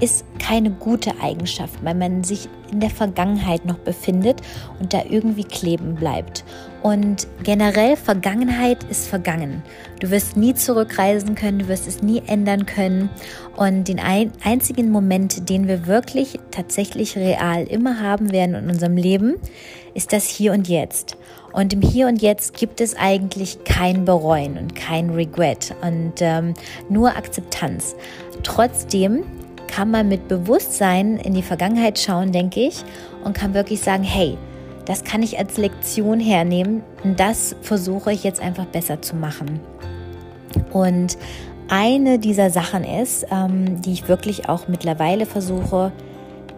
ist 0.03 0.25
keine 0.41 0.71
gute 0.71 1.13
Eigenschaft, 1.23 1.75
weil 1.85 1.95
man 1.95 2.25
sich 2.25 2.49
in 2.73 2.81
der 2.81 2.91
Vergangenheit 2.91 3.65
noch 3.65 3.79
befindet 3.79 4.41
und 4.81 4.93
da 4.93 5.03
irgendwie 5.09 5.45
kleben 5.45 5.95
bleibt. 5.95 6.45
Und 6.83 7.29
generell 7.45 7.97
Vergangenheit 7.97 8.83
ist 8.85 9.07
vergangen. 9.07 9.63
Du 10.01 10.11
wirst 10.11 10.37
nie 10.37 10.55
zurückreisen 10.55 11.37
können, 11.37 11.61
du 11.61 11.69
wirst 11.69 11.87
es 11.87 12.03
nie 12.03 12.21
ändern 12.27 12.67
können. 12.67 13.11
Und 13.55 13.87
den 13.87 14.01
ein, 14.01 14.33
einzigen 14.43 14.91
Moment, 14.91 15.49
den 15.49 15.69
wir 15.69 15.87
wirklich 15.87 16.41
tatsächlich 16.51 17.17
real 17.17 17.63
immer 17.63 18.01
haben 18.01 18.33
werden 18.33 18.57
in 18.57 18.69
unserem 18.69 18.97
Leben, 18.97 19.37
ist 19.95 20.13
das 20.13 20.27
Hier 20.27 20.53
und 20.53 20.67
Jetzt. 20.67 21.17
Und 21.53 21.73
im 21.73 21.83
Hier 21.83 22.09
und 22.09 22.23
Jetzt 22.23 22.55
gibt 22.55 22.81
es 22.81 22.97
eigentlich 22.97 23.65
kein 23.65 24.05
Bereuen 24.05 24.57
und 24.57 24.75
kein 24.75 25.11
Regret 25.11 25.75
und 25.83 26.15
ähm, 26.21 26.55
nur 26.89 27.17
Akzeptanz. 27.17 27.95
Trotzdem 28.43 29.25
kann 29.67 29.91
man 29.91 30.09
mit 30.09 30.29
Bewusstsein 30.29 31.17
in 31.17 31.35
die 31.35 31.43
Vergangenheit 31.43 31.99
schauen, 31.99 32.33
denke 32.33 32.61
ich, 32.61 32.85
und 33.25 33.35
kann 33.35 33.55
wirklich 33.55 33.81
sagen, 33.81 34.03
hey, 34.03 34.37
das 34.85 35.05
kann 35.05 35.23
ich 35.23 35.39
als 35.39 35.57
Lektion 35.57 36.21
hernehmen 36.21 36.83
und 37.05 37.21
das 37.21 37.55
versuche 37.63 38.13
ich 38.13 38.25
jetzt 38.25 38.41
einfach 38.41 38.67
besser 38.67 39.01
zu 39.01 39.17
machen. 39.17 39.61
Und 40.73 41.17
eine 41.69 42.19
dieser 42.19 42.51
Sachen 42.51 42.85
ist, 42.85 43.27
ähm, 43.31 43.81
die 43.81 43.93
ich 43.93 44.09
wirklich 44.09 44.49
auch 44.49 44.69
mittlerweile 44.69 45.25
versuche 45.25 45.93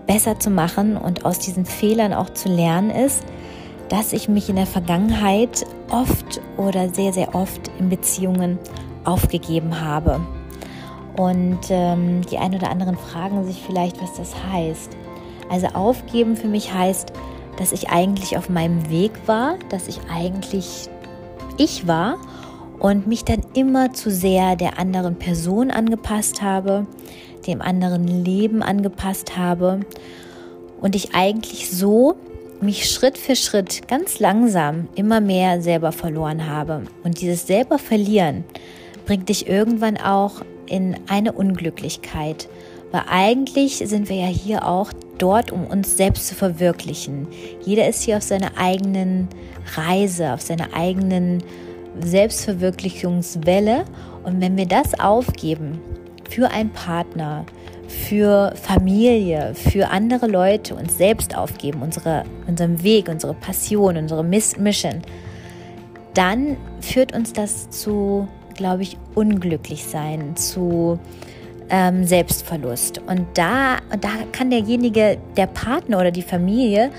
besser 0.06 0.38
zu 0.38 0.50
machen 0.50 0.96
und 0.96 1.24
aus 1.24 1.38
diesen 1.38 1.64
Fehlern 1.64 2.12
auch 2.12 2.30
zu 2.30 2.48
lernen, 2.48 2.90
ist, 2.90 3.22
dass 3.94 4.12
ich 4.12 4.28
mich 4.28 4.48
in 4.48 4.56
der 4.56 4.66
Vergangenheit 4.66 5.64
oft 5.88 6.40
oder 6.56 6.92
sehr, 6.92 7.12
sehr 7.12 7.32
oft 7.32 7.70
in 7.78 7.90
Beziehungen 7.90 8.58
aufgegeben 9.04 9.80
habe. 9.80 10.20
Und 11.16 11.60
ähm, 11.68 12.22
die 12.28 12.38
ein 12.38 12.56
oder 12.56 12.72
anderen 12.72 12.96
fragen 12.96 13.44
sich 13.44 13.62
vielleicht, 13.64 14.02
was 14.02 14.14
das 14.14 14.34
heißt. 14.50 14.96
Also 15.48 15.68
aufgeben 15.68 16.34
für 16.34 16.48
mich 16.48 16.74
heißt, 16.74 17.12
dass 17.56 17.70
ich 17.70 17.88
eigentlich 17.90 18.36
auf 18.36 18.48
meinem 18.48 18.90
Weg 18.90 19.12
war, 19.26 19.58
dass 19.68 19.86
ich 19.86 20.00
eigentlich 20.12 20.88
ich 21.56 21.86
war 21.86 22.16
und 22.80 23.06
mich 23.06 23.24
dann 23.24 23.42
immer 23.54 23.92
zu 23.92 24.10
sehr 24.10 24.56
der 24.56 24.76
anderen 24.76 25.20
Person 25.20 25.70
angepasst 25.70 26.42
habe, 26.42 26.88
dem 27.46 27.62
anderen 27.62 28.08
Leben 28.08 28.60
angepasst 28.60 29.36
habe 29.36 29.82
und 30.80 30.96
ich 30.96 31.14
eigentlich 31.14 31.70
so 31.70 32.16
mich 32.64 32.90
Schritt 32.90 33.18
für 33.18 33.37
Schritt 33.37 33.87
ganz 33.88 34.18
langsam 34.18 34.88
immer 34.94 35.21
mehr 35.21 35.61
selber 35.61 35.92
verloren 35.92 36.49
habe. 36.49 36.85
Und 37.02 37.21
dieses 37.21 37.47
selber 37.47 37.78
verlieren 37.78 38.44
bringt 39.06 39.28
dich 39.28 39.47
irgendwann 39.47 39.97
auch 39.97 40.42
in 40.66 40.97
eine 41.09 41.33
Unglücklichkeit. 41.33 42.49
Weil 42.90 43.02
eigentlich 43.09 43.78
sind 43.78 44.09
wir 44.09 44.16
ja 44.16 44.26
hier 44.26 44.66
auch 44.66 44.92
dort, 45.18 45.52
um 45.52 45.66
uns 45.66 45.97
selbst 45.97 46.28
zu 46.28 46.35
verwirklichen. 46.35 47.28
Jeder 47.64 47.88
ist 47.88 48.02
hier 48.02 48.16
auf 48.16 48.23
seiner 48.23 48.56
eigenen 48.56 49.28
Reise, 49.76 50.33
auf 50.33 50.40
seiner 50.40 50.75
eigenen 50.75 51.42
Selbstverwirklichungswelle. 52.00 53.85
Und 54.23 54.40
wenn 54.40 54.56
wir 54.56 54.66
das 54.66 54.99
aufgeben 54.99 55.80
für 56.30 56.50
einen 56.50 56.71
Partner, 56.71 57.44
für 57.88 58.54
Familie, 58.56 59.54
für 59.54 59.90
andere 59.90 60.26
Leute, 60.26 60.74
uns 60.74 60.98
selbst 60.98 61.36
aufgeben, 61.36 61.82
unsere, 61.82 62.24
unseren 62.46 62.82
Weg, 62.82 63.08
unsere 63.08 63.34
Passion, 63.34 63.96
unsere 63.96 64.24
Mission, 64.24 65.02
dann 66.14 66.56
führt 66.80 67.14
uns 67.14 67.32
das 67.32 67.70
zu, 67.70 68.28
glaube 68.54 68.82
ich, 68.82 68.96
unglücklich 69.14 69.84
sein, 69.84 70.36
zu 70.36 70.98
ähm, 71.70 72.04
Selbstverlust. 72.04 73.00
Und 73.06 73.26
da, 73.34 73.78
da 74.00 74.10
kann 74.32 74.50
derjenige, 74.50 75.18
der 75.36 75.46
Partner 75.46 75.98
oder 75.98 76.10
die 76.10 76.22
Familie, 76.22 76.90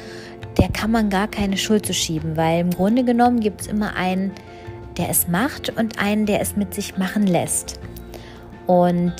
der 0.57 0.69
kann 0.69 0.91
man 0.91 1.09
gar 1.09 1.27
keine 1.27 1.57
Schuld 1.57 1.85
zu 1.85 1.93
schieben, 1.93 2.37
weil 2.37 2.61
im 2.61 2.71
Grunde 2.71 3.03
genommen 3.03 3.39
gibt 3.39 3.61
es 3.61 3.67
immer 3.67 3.95
einen, 3.95 4.31
der 4.97 5.09
es 5.09 5.27
macht 5.27 5.69
und 5.77 5.99
einen, 5.99 6.25
der 6.25 6.41
es 6.41 6.55
mit 6.55 6.73
sich 6.73 6.97
machen 6.97 7.27
lässt. 7.27 7.79
Und 8.65 9.13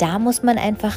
da 0.00 0.18
muss 0.18 0.42
man 0.42 0.58
einfach 0.58 0.96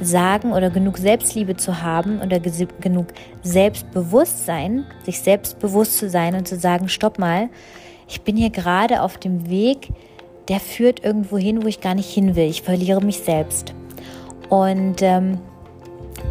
sagen 0.00 0.52
oder 0.52 0.70
genug 0.70 0.96
Selbstliebe 0.98 1.56
zu 1.56 1.82
haben 1.82 2.20
oder 2.20 2.38
genug 2.38 3.08
Selbstbewusstsein, 3.42 4.86
sich 5.04 5.20
selbstbewusst 5.20 5.98
zu 5.98 6.08
sein 6.08 6.34
und 6.36 6.46
zu 6.46 6.56
sagen, 6.56 6.88
stopp 6.88 7.18
mal, 7.18 7.48
ich 8.08 8.22
bin 8.22 8.36
hier 8.36 8.50
gerade 8.50 9.02
auf 9.02 9.18
dem 9.18 9.50
Weg, 9.50 9.88
der 10.48 10.60
führt 10.60 11.04
irgendwo 11.04 11.36
hin, 11.36 11.62
wo 11.62 11.66
ich 11.66 11.80
gar 11.80 11.94
nicht 11.94 12.08
hin 12.08 12.36
will. 12.36 12.48
Ich 12.48 12.62
verliere 12.62 13.04
mich 13.04 13.18
selbst. 13.18 13.74
Und 14.48 15.02
ähm, 15.02 15.38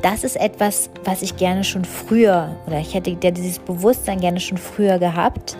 das 0.01 0.23
ist 0.23 0.37
etwas, 0.37 0.89
was 1.03 1.21
ich 1.21 1.37
gerne 1.37 1.63
schon 1.63 1.85
früher 1.85 2.55
oder 2.65 2.79
ich 2.79 2.93
hätte 2.93 3.15
dieses 3.15 3.59
Bewusstsein 3.59 4.19
gerne 4.19 4.39
schon 4.39 4.57
früher 4.57 4.97
gehabt 4.97 5.57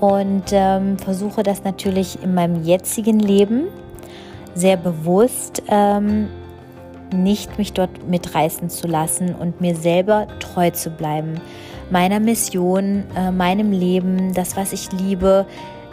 und 0.00 0.44
ähm, 0.52 0.98
versuche 0.98 1.42
das 1.42 1.64
natürlich 1.64 2.22
in 2.22 2.34
meinem 2.34 2.64
jetzigen 2.64 3.18
Leben 3.18 3.64
sehr 4.58 4.76
bewusst 4.76 5.62
ähm, 5.68 6.28
nicht 7.14 7.58
mich 7.58 7.72
dort 7.72 8.06
mitreißen 8.08 8.68
zu 8.68 8.86
lassen 8.86 9.34
und 9.34 9.60
mir 9.60 9.74
selber 9.74 10.26
treu 10.40 10.70
zu 10.70 10.90
bleiben. 10.90 11.40
Meiner 11.90 12.20
Mission, 12.20 13.04
äh, 13.16 13.30
meinem 13.30 13.72
Leben, 13.72 14.34
das, 14.34 14.56
was 14.56 14.72
ich 14.72 14.92
liebe, 14.92 15.46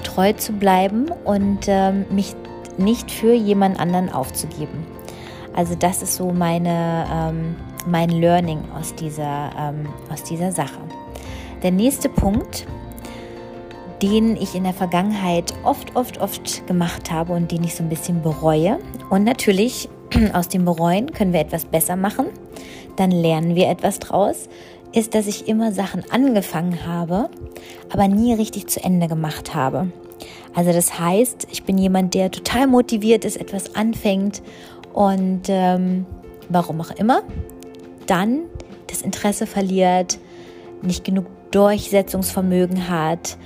treu 0.03 0.33
zu 0.33 0.53
bleiben 0.53 1.07
und 1.23 1.67
ähm, 1.67 2.05
mich 2.09 2.35
nicht 2.77 3.09
für 3.11 3.33
jemand 3.33 3.79
anderen 3.79 4.11
aufzugeben. 4.11 4.85
Also 5.55 5.75
das 5.75 6.01
ist 6.01 6.15
so 6.15 6.31
meine, 6.31 7.05
ähm, 7.11 7.55
mein 7.87 8.09
Learning 8.09 8.59
aus 8.77 8.93
dieser, 8.93 9.51
ähm, 9.57 9.87
aus 10.11 10.23
dieser 10.23 10.51
Sache. 10.51 10.79
Der 11.63 11.71
nächste 11.71 12.09
Punkt, 12.09 12.67
den 14.01 14.35
ich 14.35 14.55
in 14.55 14.63
der 14.63 14.73
Vergangenheit 14.73 15.53
oft, 15.63 15.95
oft, 15.95 16.19
oft 16.19 16.67
gemacht 16.67 17.11
habe 17.11 17.33
und 17.33 17.51
den 17.51 17.63
ich 17.63 17.75
so 17.75 17.83
ein 17.83 17.89
bisschen 17.89 18.21
bereue. 18.21 18.79
Und 19.09 19.23
natürlich 19.23 19.89
aus 20.33 20.49
dem 20.49 20.65
Bereuen 20.65 21.11
können 21.13 21.33
wir 21.33 21.39
etwas 21.39 21.65
besser 21.65 21.95
machen. 21.95 22.27
Dann 22.95 23.11
lernen 23.11 23.55
wir 23.55 23.69
etwas 23.69 23.99
draus. 23.99 24.49
Ist, 24.91 25.13
dass 25.13 25.27
ich 25.27 25.47
immer 25.47 25.73
Sachen 25.73 26.03
angefangen 26.09 26.85
habe, 26.85 27.29
aber 27.91 28.07
nie 28.07 28.33
richtig 28.33 28.67
zu 28.67 28.81
Ende 28.81 29.07
gemacht 29.07 29.53
habe. 29.53 29.91
Also 30.53 30.71
das 30.71 30.97
heißt, 30.97 31.47
ich 31.51 31.63
bin 31.63 31.77
jemand, 31.77 32.13
der 32.13 32.31
total 32.31 32.67
motiviert 32.67 33.25
ist, 33.25 33.35
etwas 33.35 33.75
anfängt 33.75 34.41
und 34.93 35.43
ähm, 35.49 36.05
warum 36.47 36.79
auch 36.79 36.91
immer, 36.91 37.23
dann 38.07 38.43
das 38.87 39.01
Interesse 39.01 39.47
verliert, 39.47 40.17
nicht 40.81 41.03
genug 41.03 41.25
Durchsetzungsvermögen 41.51 42.89
hat, 42.89 43.37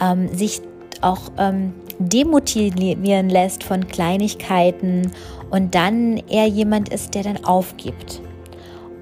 ähm, 0.00 0.28
sich 0.34 0.62
auch 1.00 1.30
ähm, 1.38 1.74
demotivieren 1.98 3.28
lässt 3.30 3.64
von 3.64 3.86
Kleinigkeiten 3.86 5.12
und 5.50 5.74
dann 5.74 6.18
eher 6.28 6.46
jemand 6.46 6.90
ist, 6.90 7.14
der 7.14 7.22
dann 7.22 7.44
aufgibt. 7.44 8.20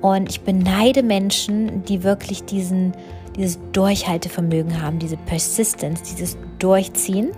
Und 0.01 0.29
ich 0.29 0.43
beneide 0.43 1.03
Menschen, 1.03 1.85
die 1.85 2.03
wirklich 2.03 2.45
diesen, 2.45 2.93
dieses 3.37 3.59
Durchhaltevermögen 3.73 4.83
haben, 4.83 4.99
diese 4.99 5.17
Persistence, 5.17 6.03
dieses 6.03 6.37
Durchziehen. 6.59 7.31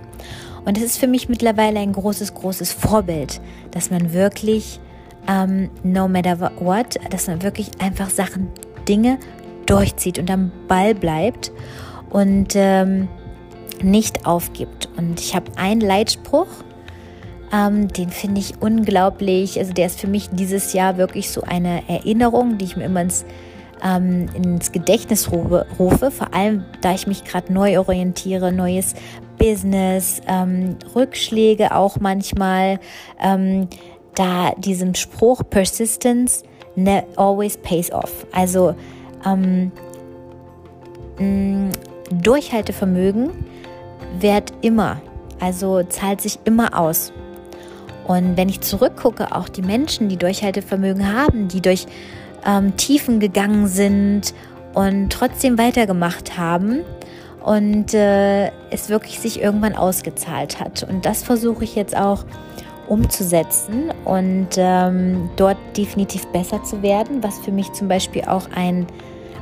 Und 0.65 0.77
es 0.77 0.83
ist 0.83 0.97
für 0.97 1.07
mich 1.07 1.29
mittlerweile 1.29 1.79
ein 1.79 1.93
großes, 1.93 2.33
großes 2.33 2.73
Vorbild, 2.73 3.39
dass 3.71 3.89
man 3.89 4.11
wirklich, 4.11 4.81
ähm, 5.29 5.69
no 5.83 6.09
matter 6.09 6.51
what, 6.59 6.99
dass 7.09 7.27
man 7.27 7.41
wirklich 7.41 7.71
einfach 7.79 8.09
Sachen, 8.09 8.49
Dinge 8.85 9.17
durchzieht 9.65 10.19
und 10.19 10.29
am 10.29 10.51
Ball 10.67 10.93
bleibt. 10.93 11.51
Und 12.09 12.53
ähm, 12.55 13.07
nicht 13.83 14.25
aufgibt. 14.25 14.89
Und 14.97 15.19
ich 15.19 15.35
habe 15.35 15.51
einen 15.57 15.81
Leitspruch, 15.81 16.47
ähm, 17.53 17.87
den 17.87 18.09
finde 18.09 18.39
ich 18.39 18.61
unglaublich. 18.61 19.59
Also 19.59 19.73
der 19.73 19.87
ist 19.87 19.99
für 19.99 20.07
mich 20.07 20.29
dieses 20.31 20.73
Jahr 20.73 20.97
wirklich 20.97 21.29
so 21.29 21.41
eine 21.41 21.87
Erinnerung, 21.87 22.57
die 22.57 22.65
ich 22.65 22.77
mir 22.77 22.85
immer 22.85 23.01
ins, 23.01 23.25
ähm, 23.83 24.27
ins 24.35 24.71
Gedächtnis 24.71 25.31
rufe, 25.31 26.11
vor 26.11 26.33
allem 26.33 26.65
da 26.81 26.93
ich 26.93 27.07
mich 27.07 27.23
gerade 27.23 27.53
neu 27.53 27.79
orientiere, 27.79 28.51
neues 28.51 28.95
Business, 29.37 30.21
ähm, 30.27 30.77
Rückschläge 30.95 31.75
auch 31.75 31.99
manchmal. 31.99 32.79
Ähm, 33.21 33.67
da 34.15 34.51
diesen 34.57 34.95
Spruch 34.95 35.43
Persistence 35.47 36.43
ne, 36.75 37.03
always 37.15 37.57
pays 37.57 37.91
off. 37.91 38.25
Also 38.31 38.75
ähm, 39.25 39.71
mh, 41.19 41.71
Durchhaltevermögen 42.11 43.31
wert 44.19 44.53
immer, 44.61 45.01
also 45.39 45.83
zahlt 45.83 46.21
sich 46.21 46.39
immer 46.45 46.77
aus. 46.77 47.11
Und 48.07 48.37
wenn 48.37 48.47
ich 48.47 48.61
zurückgucke, 48.61 49.35
auch 49.35 49.49
die 49.49 49.61
Menschen, 49.61 50.07
die 50.07 50.17
Durchhaltevermögen 50.17 51.13
haben, 51.13 51.49
die 51.49 51.61
durch 51.61 51.85
ähm, 52.45 52.77
Tiefen 52.77 53.19
gegangen 53.19 53.67
sind 53.67 54.33
und 54.73 55.09
trotzdem 55.09 55.57
weitergemacht 55.57 56.37
haben 56.37 56.83
und 57.43 57.93
äh, 57.93 58.47
es 58.71 58.89
wirklich 58.89 59.19
sich 59.19 59.41
irgendwann 59.41 59.75
ausgezahlt 59.75 60.59
hat. 60.59 60.83
Und 60.83 61.05
das 61.05 61.23
versuche 61.23 61.65
ich 61.65 61.75
jetzt 61.75 61.95
auch 61.95 62.23
umzusetzen 62.87 63.91
und 64.05 64.49
ähm, 64.55 65.29
dort 65.35 65.57
definitiv 65.75 66.25
besser 66.27 66.63
zu 66.63 66.81
werden, 66.81 67.21
was 67.21 67.39
für 67.39 67.51
mich 67.51 67.71
zum 67.73 67.87
Beispiel 67.87 68.23
auch 68.23 68.49
ein, 68.55 68.87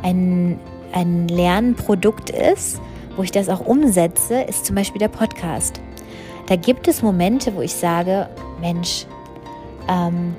ein, 0.01 0.59
ein 0.93 1.27
Lernprodukt 1.27 2.31
ist, 2.31 2.81
wo 3.15 3.23
ich 3.23 3.31
das 3.31 3.49
auch 3.49 3.65
umsetze, 3.65 4.41
ist 4.41 4.65
zum 4.65 4.75
Beispiel 4.75 4.99
der 4.99 5.09
Podcast. 5.09 5.81
Da 6.47 6.55
gibt 6.55 6.87
es 6.87 7.01
Momente, 7.01 7.55
wo 7.55 7.61
ich 7.61 7.73
sage, 7.73 8.29
Mensch, 8.61 9.05
ähm, 9.89 10.35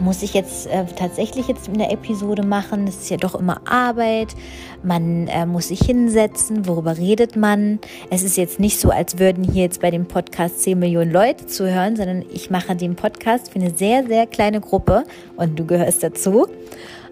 muss 0.00 0.22
ich 0.22 0.34
jetzt 0.34 0.66
äh, 0.66 0.84
tatsächlich 0.96 1.46
jetzt 1.48 1.68
eine 1.68 1.90
Episode 1.90 2.42
machen? 2.42 2.86
Das 2.86 2.96
ist 2.96 3.10
ja 3.10 3.16
doch 3.16 3.34
immer 3.34 3.60
Arbeit. 3.66 4.34
Man 4.82 5.28
äh, 5.28 5.46
muss 5.46 5.68
sich 5.68 5.80
hinsetzen. 5.80 6.66
Worüber 6.66 6.96
redet 6.96 7.36
man? 7.36 7.78
Es 8.10 8.22
ist 8.22 8.36
jetzt 8.36 8.58
nicht 8.58 8.80
so, 8.80 8.90
als 8.90 9.18
würden 9.18 9.44
hier 9.44 9.62
jetzt 9.62 9.80
bei 9.80 9.90
dem 9.90 10.06
Podcast 10.06 10.62
10 10.62 10.78
Millionen 10.78 11.12
Leute 11.12 11.46
zuhören, 11.46 11.96
sondern 11.96 12.24
ich 12.32 12.50
mache 12.50 12.74
den 12.74 12.96
Podcast 12.96 13.52
für 13.52 13.60
eine 13.60 13.70
sehr, 13.70 14.04
sehr 14.06 14.26
kleine 14.26 14.60
Gruppe 14.60 15.04
und 15.36 15.58
du 15.58 15.66
gehörst 15.66 16.02
dazu. 16.02 16.48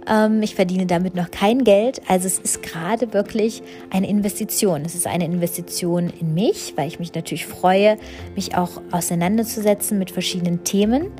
Ähm, 0.07 0.43
ich 0.43 0.55
verdiene 0.55 0.87
damit 0.87 1.15
noch 1.15 1.31
kein 1.31 1.65
Geld. 1.65 2.01
Also 2.09 2.27
es 2.27 2.39
ist 2.39 2.63
gerade 2.63 3.13
wirklich 3.13 3.63
eine 3.91 4.09
Investition. 4.09 4.83
Es 4.85 4.95
ist 4.95 5.07
eine 5.07 5.25
Investition 5.25 6.13
in 6.21 6.35
mich, 6.35 6.75
weil 6.77 6.89
ich 6.89 6.99
mich 6.99 7.15
natürlich 7.15 7.47
freue, 7.47 7.97
mich 8.35 8.57
auch 8.57 8.81
auseinanderzusetzen 8.91 9.99
mit 9.99 10.11
verschiedenen 10.11 10.65
Themen. 10.65 11.11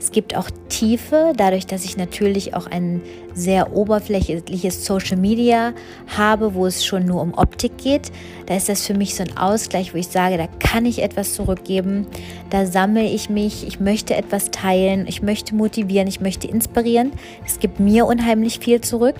Es 0.00 0.12
gibt 0.12 0.34
auch 0.34 0.48
Tiefe, 0.70 1.34
dadurch, 1.36 1.66
dass 1.66 1.84
ich 1.84 1.98
natürlich 1.98 2.54
auch 2.54 2.66
ein 2.66 3.02
sehr 3.34 3.76
oberflächliches 3.76 4.86
Social 4.86 5.18
Media 5.18 5.74
habe, 6.16 6.54
wo 6.54 6.64
es 6.64 6.86
schon 6.86 7.04
nur 7.04 7.20
um 7.20 7.34
Optik 7.34 7.76
geht. 7.76 8.10
Da 8.46 8.56
ist 8.56 8.70
das 8.70 8.86
für 8.86 8.94
mich 8.94 9.14
so 9.14 9.22
ein 9.22 9.36
Ausgleich, 9.36 9.92
wo 9.92 9.98
ich 9.98 10.08
sage, 10.08 10.38
da 10.38 10.46
kann 10.46 10.86
ich 10.86 11.02
etwas 11.02 11.34
zurückgeben, 11.34 12.06
da 12.48 12.64
sammle 12.64 13.02
ich 13.02 13.28
mich, 13.28 13.66
ich 13.66 13.78
möchte 13.78 14.16
etwas 14.16 14.50
teilen, 14.50 15.06
ich 15.06 15.20
möchte 15.20 15.54
motivieren, 15.54 16.08
ich 16.08 16.22
möchte 16.22 16.48
inspirieren. 16.48 17.12
Es 17.44 17.58
gibt 17.58 17.78
mir 17.78 18.06
unheimlich 18.06 18.58
viel 18.58 18.80
zurück 18.80 19.16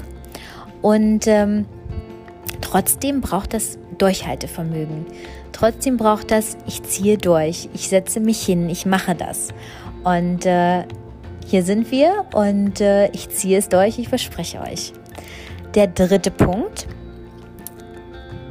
und 0.81 1.27
ähm, 1.27 1.67
trotzdem 2.63 3.21
braucht 3.21 3.53
das 3.53 3.79
Durchhaltevermögen. 3.99 5.05
Trotzdem 5.53 5.99
braucht 5.99 6.31
das, 6.31 6.57
ich 6.67 6.83
ziehe 6.85 7.19
durch, 7.19 7.69
ich 7.75 7.91
setze 7.91 8.19
mich 8.19 8.41
hin, 8.41 8.71
ich 8.71 8.87
mache 8.87 9.15
das. 9.15 9.49
Und 10.05 10.47
äh, 10.47 10.85
hier 11.47 11.63
sind 11.63 11.91
wir 11.91 12.25
und 12.33 12.81
äh, 12.81 13.11
ich 13.11 13.29
ziehe 13.31 13.59
es 13.59 13.69
durch, 13.69 13.99
ich 13.99 14.09
verspreche 14.09 14.61
euch. 14.61 14.93
Der 15.75 15.89
dritte 15.89 16.31
Punkt, 16.31 16.87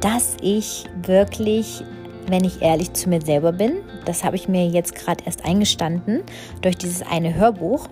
dass 0.00 0.36
ich 0.42 0.84
wirklich, 1.02 1.82
wenn 2.28 2.44
ich 2.44 2.62
ehrlich 2.62 2.92
zu 2.92 3.08
mir 3.08 3.20
selber 3.20 3.52
bin, 3.52 3.78
das 4.04 4.24
habe 4.24 4.36
ich 4.36 4.48
mir 4.48 4.66
jetzt 4.66 4.94
gerade 4.94 5.24
erst 5.24 5.44
eingestanden 5.44 6.22
durch 6.62 6.76
dieses 6.76 7.02
eine 7.02 7.34
Hörbuch, 7.34 7.88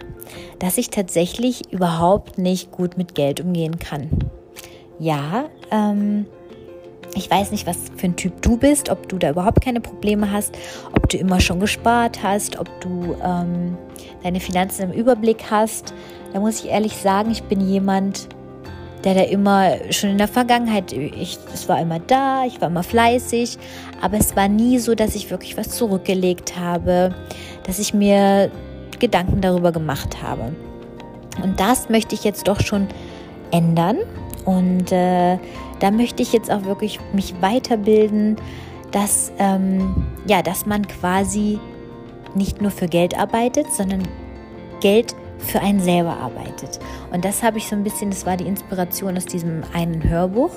dass 0.59 0.79
ich 0.79 0.91
tatsächlich 0.91 1.73
überhaupt 1.73 2.39
nicht 2.39 2.71
gut 2.71 2.97
mit 2.97 3.15
Geld 3.15 3.41
umgehen 3.41 3.79
kann. 3.79 4.09
Ja, 4.99 5.47
ähm, 5.71 6.27
ich 7.19 7.31
weiß 7.31 7.51
nicht, 7.51 7.67
was 7.67 7.77
für 7.97 8.07
ein 8.07 8.17
Typ 8.17 8.41
du 8.43 8.57
bist, 8.57 8.89
ob 8.91 9.09
du 9.09 9.19
da 9.19 9.31
überhaupt 9.31 9.63
keine 9.63 9.81
Probleme 9.81 10.31
hast, 10.31 10.57
ob 10.95 11.09
du 11.09 11.17
immer 11.17 11.41
schon 11.41 11.61
gespart 11.61 12.23
hast, 12.23 12.59
ob 12.59 12.69
du 12.81 13.17
ähm, 13.23 13.77
deine 14.23 14.41
Finanzen 14.41 14.91
im 14.91 14.93
Überblick 14.93 15.45
hast. 15.51 15.93
Da 16.33 16.41
muss 16.41 16.61
ich 16.61 16.71
ehrlich 16.71 16.95
sagen, 16.95 17.31
ich 17.31 17.43
bin 17.43 17.61
jemand, 17.61 18.29
der 19.05 19.15
da 19.15 19.23
immer 19.23 19.73
schon 19.91 20.11
in 20.11 20.19
der 20.19 20.29
Vergangenheit, 20.29 20.93
ich, 20.93 21.39
es 21.53 21.69
war 21.69 21.81
immer 21.81 21.99
da, 21.99 22.45
ich 22.47 22.61
war 22.61 22.69
immer 22.69 22.83
fleißig, 22.83 23.59
aber 24.01 24.19
es 24.19 24.37
war 24.37 24.49
nie 24.49 24.79
so, 24.79 24.95
dass 24.95 25.15
ich 25.15 25.31
wirklich 25.31 25.57
was 25.57 25.71
zurückgelegt 25.71 26.59
habe, 26.59 27.15
dass 27.65 27.79
ich 27.79 27.95
mir 27.95 28.51
Gedanken 28.99 29.41
darüber 29.41 29.73
gemacht 29.73 30.23
habe. 30.23 30.53
Und 31.43 31.61
das 31.61 31.89
möchte 31.89 32.15
ich 32.15 32.25
jetzt 32.25 32.49
doch 32.49 32.61
schon 32.61 32.89
ändern. 33.51 33.99
Und 34.49 34.93
äh, 34.93 35.37
da 35.79 35.91
möchte 35.91 36.23
ich 36.23 36.33
jetzt 36.33 36.51
auch 36.51 36.65
wirklich 36.65 36.99
mich 37.13 37.35
weiterbilden, 37.43 38.37
dass, 38.93 39.31
ähm, 39.39 40.07
ja, 40.27 40.41
dass 40.41 40.65
man 40.65 40.89
quasi 40.89 41.59
nicht 42.35 42.63
nur 42.63 42.71
für 42.71 42.87
Geld 42.87 43.15
arbeitet, 43.19 43.71
sondern 43.71 44.09
Geld 44.81 45.15
für 45.37 45.61
einen 45.61 45.81
selber 45.81 46.17
arbeitet. 46.17 46.81
Und 47.13 47.27
das 47.27 47.43
habe 47.43 47.59
ich 47.59 47.69
so 47.69 47.77
ein 47.77 47.85
bisschen, 47.85 48.09
das 48.09 48.25
war 48.25 48.39
die 48.39 48.47
Inspiration 48.47 49.19
aus 49.19 49.27
diesem 49.27 49.65
einen 49.75 50.09
Hörbuch, 50.09 50.53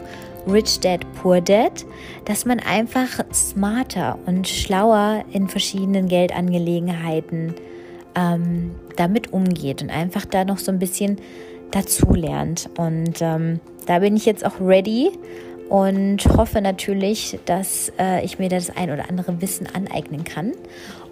Rich 0.47 0.79
Dad, 0.79 1.05
Poor 1.21 1.41
Dad, 1.41 1.85
dass 2.23 2.45
man 2.45 2.61
einfach 2.61 3.09
smarter 3.33 4.17
und 4.25 4.47
schlauer 4.47 5.25
in 5.33 5.49
verschiedenen 5.49 6.07
Geldangelegenheiten 6.07 7.55
ähm, 8.15 8.71
damit 8.95 9.33
umgeht 9.33 9.81
und 9.81 9.89
einfach 9.89 10.23
da 10.23 10.45
noch 10.45 10.59
so 10.59 10.71
ein 10.71 10.79
bisschen 10.79 11.17
dazu 11.71 12.13
lernt. 12.13 12.69
Und 12.77 13.21
ähm, 13.21 13.59
da 13.85 13.99
bin 13.99 14.15
ich 14.15 14.25
jetzt 14.25 14.45
auch 14.45 14.59
ready 14.59 15.11
und 15.69 16.25
hoffe 16.37 16.61
natürlich, 16.61 17.39
dass 17.45 17.91
äh, 17.97 18.23
ich 18.25 18.39
mir 18.39 18.49
das 18.49 18.75
ein 18.75 18.91
oder 18.91 19.09
andere 19.09 19.41
Wissen 19.41 19.67
aneignen 19.73 20.23
kann. 20.23 20.51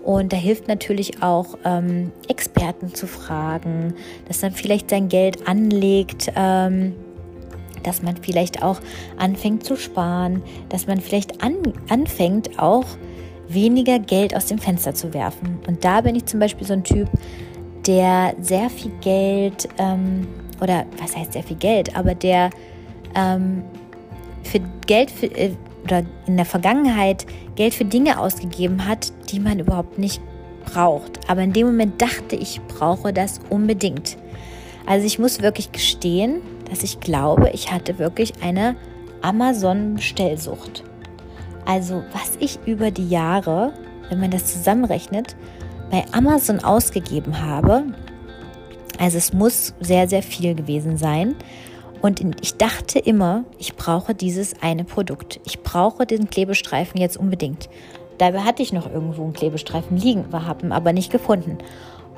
Und 0.04 0.34
da 0.34 0.38
hilft 0.38 0.68
natürlich 0.68 1.22
auch, 1.24 1.58
ähm, 1.66 2.12
Experten 2.28 2.94
zu 2.94 3.08
fragen, 3.08 3.94
dass 4.28 4.42
man 4.42 4.52
vielleicht 4.52 4.90
sein 4.90 5.08
Geld 5.08 5.48
anlegt, 5.48 6.32
ähm, 6.36 6.96
dass 7.84 8.02
man 8.02 8.18
vielleicht 8.18 8.64
auch 8.64 8.82
anfängt 9.18 9.64
zu 9.64 9.76
sparen, 9.76 10.42
dass 10.70 10.88
man 10.88 11.00
vielleicht 11.00 11.42
an, 11.44 11.56
anfängt 11.90 12.60
auch 12.60 12.86
weniger 13.48 14.00
Geld 14.00 14.36
aus 14.36 14.46
dem 14.46 14.60
Fenster 14.60 14.94
zu 14.94 15.14
werfen. 15.14 15.60
Und 15.68 15.84
da 15.84 16.02
bin 16.02 16.16
ich 16.16 16.26
zum 16.26 16.40
Beispiel 16.40 16.68
so 16.68 16.74
ein 16.74 16.84
Typ, 16.84 17.10
der 17.88 18.36
sehr 18.42 18.70
viel 18.70 18.92
Geld 19.02 19.70
ähm, 19.78 20.28
oder 20.62 20.86
was 21.02 21.16
heißt 21.16 21.34
sehr 21.34 21.44
viel 21.44 21.58
Geld, 21.58 21.96
aber 21.96 22.16
der 22.16 22.50
ähm, 23.16 23.64
für 24.44 24.60
Geld 24.86 25.12
für, 25.12 25.28
äh, 25.28 25.52
oder 25.84 26.04
in 26.28 26.38
der 26.38 26.46
Vergangenheit 26.46 27.26
Geld 27.56 27.74
für 27.74 27.86
Dinge 27.86 28.20
ausgegeben 28.20 28.88
hat, 28.88 29.12
die 29.32 29.40
man 29.40 29.60
überhaupt 29.60 29.98
nicht 29.98 30.22
braucht. 30.66 31.20
Aber 31.30 31.42
in 31.42 31.54
dem 31.54 31.68
Moment 31.68 32.02
dachte 32.02 32.36
ich, 32.36 32.62
brauche 32.68 33.14
das 33.14 33.40
unbedingt. 33.50 34.18
Also 34.86 35.06
ich 35.06 35.20
muss 35.20 35.42
wirklich 35.42 35.72
gestehen, 35.72 36.42
dass 36.70 36.84
ich 36.84 37.00
glaube, 37.00 37.52
ich 37.54 37.72
hatte 37.72 38.00
wirklich 38.00 38.34
eine 38.42 38.76
Amazon-Bestellsucht. 39.22 40.84
Also 41.66 42.04
was 42.14 42.38
ich 42.40 42.60
über 42.66 42.92
die 42.92 43.10
Jahre, 43.10 43.74
wenn 44.10 44.20
man 44.20 44.32
das 44.32 44.46
zusammenrechnet, 44.46 45.36
bei 45.92 46.06
Amazon 46.12 46.60
ausgegeben 46.60 47.42
habe, 47.42 47.84
also 49.00 49.18
es 49.18 49.34
muss 49.34 49.74
sehr, 49.80 50.08
sehr 50.08 50.22
viel 50.22 50.54
gewesen 50.54 50.98
sein. 50.98 51.36
Und 52.02 52.22
ich 52.42 52.56
dachte 52.58 53.00
immer, 53.00 53.44
ich 53.58 53.76
brauche 53.76 54.14
dieses 54.14 54.62
eine 54.62 54.84
Produkt. 54.84 55.40
Ich 55.46 55.64
brauche 55.64 56.06
den 56.06 56.30
Klebestreifen 56.30 57.00
jetzt 57.00 57.18
unbedingt. 57.18 57.70
Dabei 58.18 58.42
hatte 58.42 58.62
ich 58.62 58.74
noch 58.74 58.92
irgendwo 58.92 59.24
einen 59.24 59.34
Klebestreifen 59.34 59.98
liegen, 59.98 60.26
wir 60.32 60.46
haben 60.46 60.72
aber 60.72 60.94
nicht 60.94 61.12
gefunden. 61.12 61.58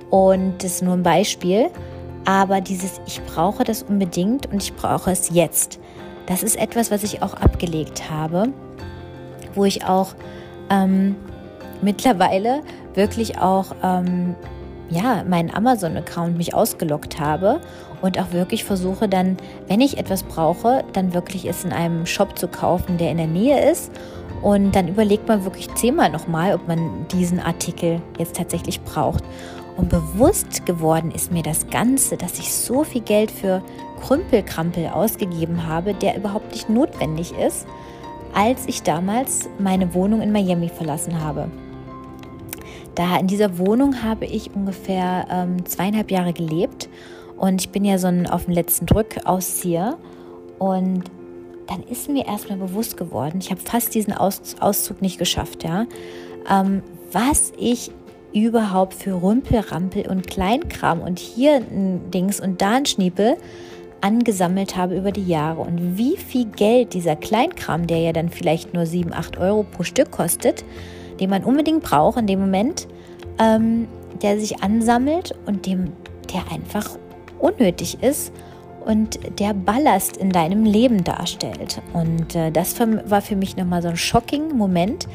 Und 0.09 0.63
das 0.63 0.73
ist 0.73 0.83
nur 0.83 0.93
ein 0.93 1.03
Beispiel. 1.03 1.69
Aber 2.25 2.61
dieses, 2.61 3.01
ich 3.07 3.21
brauche 3.23 3.63
das 3.63 3.83
unbedingt 3.83 4.51
und 4.51 4.61
ich 4.61 4.73
brauche 4.73 5.11
es 5.11 5.29
jetzt. 5.31 5.79
Das 6.27 6.43
ist 6.43 6.55
etwas, 6.55 6.91
was 6.91 7.03
ich 7.03 7.23
auch 7.23 7.33
abgelegt 7.35 8.09
habe, 8.09 8.49
wo 9.55 9.65
ich 9.65 9.85
auch 9.85 10.13
ähm, 10.69 11.15
mittlerweile 11.81 12.61
wirklich 12.93 13.39
auch 13.39 13.75
ähm, 13.83 14.35
ja, 14.91 15.23
meinen 15.23 15.49
Amazon-Account 15.53 16.37
mich 16.37 16.53
ausgelockt 16.53 17.19
habe 17.19 17.61
und 18.01 18.19
auch 18.19 18.31
wirklich 18.31 18.63
versuche 18.63 19.07
dann, 19.07 19.37
wenn 19.67 19.81
ich 19.81 19.97
etwas 19.97 20.23
brauche, 20.23 20.83
dann 20.93 21.13
wirklich 21.13 21.45
es 21.45 21.63
in 21.63 21.71
einem 21.71 22.05
Shop 22.05 22.37
zu 22.37 22.47
kaufen, 22.47 22.97
der 22.97 23.11
in 23.11 23.17
der 23.17 23.27
Nähe 23.27 23.71
ist. 23.71 23.91
Und 24.41 24.75
dann 24.75 24.87
überlegt 24.87 25.27
man 25.27 25.43
wirklich 25.45 25.73
zehnmal 25.75 26.09
nochmal, 26.09 26.55
ob 26.55 26.67
man 26.67 27.07
diesen 27.11 27.39
Artikel 27.39 28.01
jetzt 28.17 28.35
tatsächlich 28.35 28.81
braucht. 28.81 29.23
Und 29.77 29.89
bewusst 29.89 30.65
geworden 30.65 31.11
ist 31.11 31.31
mir 31.31 31.43
das 31.43 31.69
Ganze, 31.69 32.17
dass 32.17 32.39
ich 32.39 32.53
so 32.53 32.83
viel 32.83 33.01
Geld 33.01 33.31
für 33.31 33.61
Krümpelkrampel 34.01 34.87
ausgegeben 34.87 35.67
habe, 35.67 35.93
der 35.93 36.17
überhaupt 36.17 36.51
nicht 36.51 36.69
notwendig 36.69 37.33
ist, 37.37 37.65
als 38.33 38.67
ich 38.67 38.83
damals 38.83 39.47
meine 39.59 39.93
Wohnung 39.93 40.21
in 40.21 40.31
Miami 40.31 40.69
verlassen 40.69 41.23
habe. 41.23 41.49
Da 42.95 43.17
in 43.17 43.27
dieser 43.27 43.57
Wohnung 43.57 44.03
habe 44.03 44.25
ich 44.25 44.53
ungefähr 44.53 45.27
ähm, 45.29 45.65
zweieinhalb 45.65 46.11
Jahre 46.11 46.33
gelebt. 46.33 46.89
Und 47.37 47.61
ich 47.61 47.69
bin 47.69 47.85
ja 47.85 47.97
so 47.97 48.07
ein 48.07 48.27
auf 48.27 48.45
den 48.45 48.53
letzten 48.53 48.85
Drück 48.85 49.21
auszieher. 49.25 49.97
Und 50.59 51.03
dann 51.67 51.83
ist 51.83 52.09
mir 52.09 52.27
erstmal 52.27 52.57
bewusst 52.57 52.97
geworden, 52.97 53.39
ich 53.39 53.49
habe 53.49 53.61
fast 53.61 53.95
diesen 53.95 54.13
Aus 54.13 54.41
Auszug 54.59 55.01
nicht 55.01 55.17
geschafft, 55.17 55.63
ja, 55.63 55.85
ähm, 56.49 56.83
was 57.13 57.53
ich 57.57 57.91
überhaupt 58.33 58.93
für 58.93 59.21
Rümpelrampel 59.21 60.07
und 60.07 60.27
Kleinkram 60.27 61.01
und 61.01 61.19
hier 61.19 61.55
ein 61.55 62.11
Dings 62.11 62.39
und 62.39 62.61
da 62.61 62.75
ein 62.75 62.85
Schniepel 62.85 63.37
angesammelt 64.01 64.75
habe 64.75 64.95
über 64.95 65.11
die 65.11 65.25
Jahre. 65.25 65.61
Und 65.61 65.97
wie 65.97 66.17
viel 66.17 66.45
Geld 66.45 66.93
dieser 66.93 67.15
Kleinkram, 67.15 67.87
der 67.87 67.99
ja 67.99 68.13
dann 68.13 68.29
vielleicht 68.29 68.73
nur 68.73 68.85
7, 68.85 69.13
8 69.13 69.37
Euro 69.37 69.63
pro 69.63 69.83
Stück 69.83 70.11
kostet, 70.11 70.65
den 71.21 71.29
man 71.29 71.43
unbedingt 71.43 71.83
braucht 71.83 72.17
in 72.17 72.27
dem 72.27 72.41
Moment, 72.41 72.87
ähm, 73.39 73.87
der 74.21 74.39
sich 74.39 74.61
ansammelt 74.61 75.33
und 75.45 75.65
dem, 75.65 75.93
der 76.33 76.51
einfach 76.51 76.89
unnötig 77.39 78.03
ist 78.03 78.33
und 78.85 79.19
der 79.39 79.53
Ballast 79.53 80.17
in 80.17 80.31
deinem 80.31 80.65
Leben 80.65 81.03
darstellt. 81.03 81.81
Und 81.93 82.35
äh, 82.35 82.51
das 82.51 82.75
war 82.79 83.21
für 83.21 83.35
mich 83.35 83.55
nochmal 83.55 83.81
so 83.81 83.89
ein 83.89 83.97
shocking 83.97 84.57
Moment, 84.57 85.07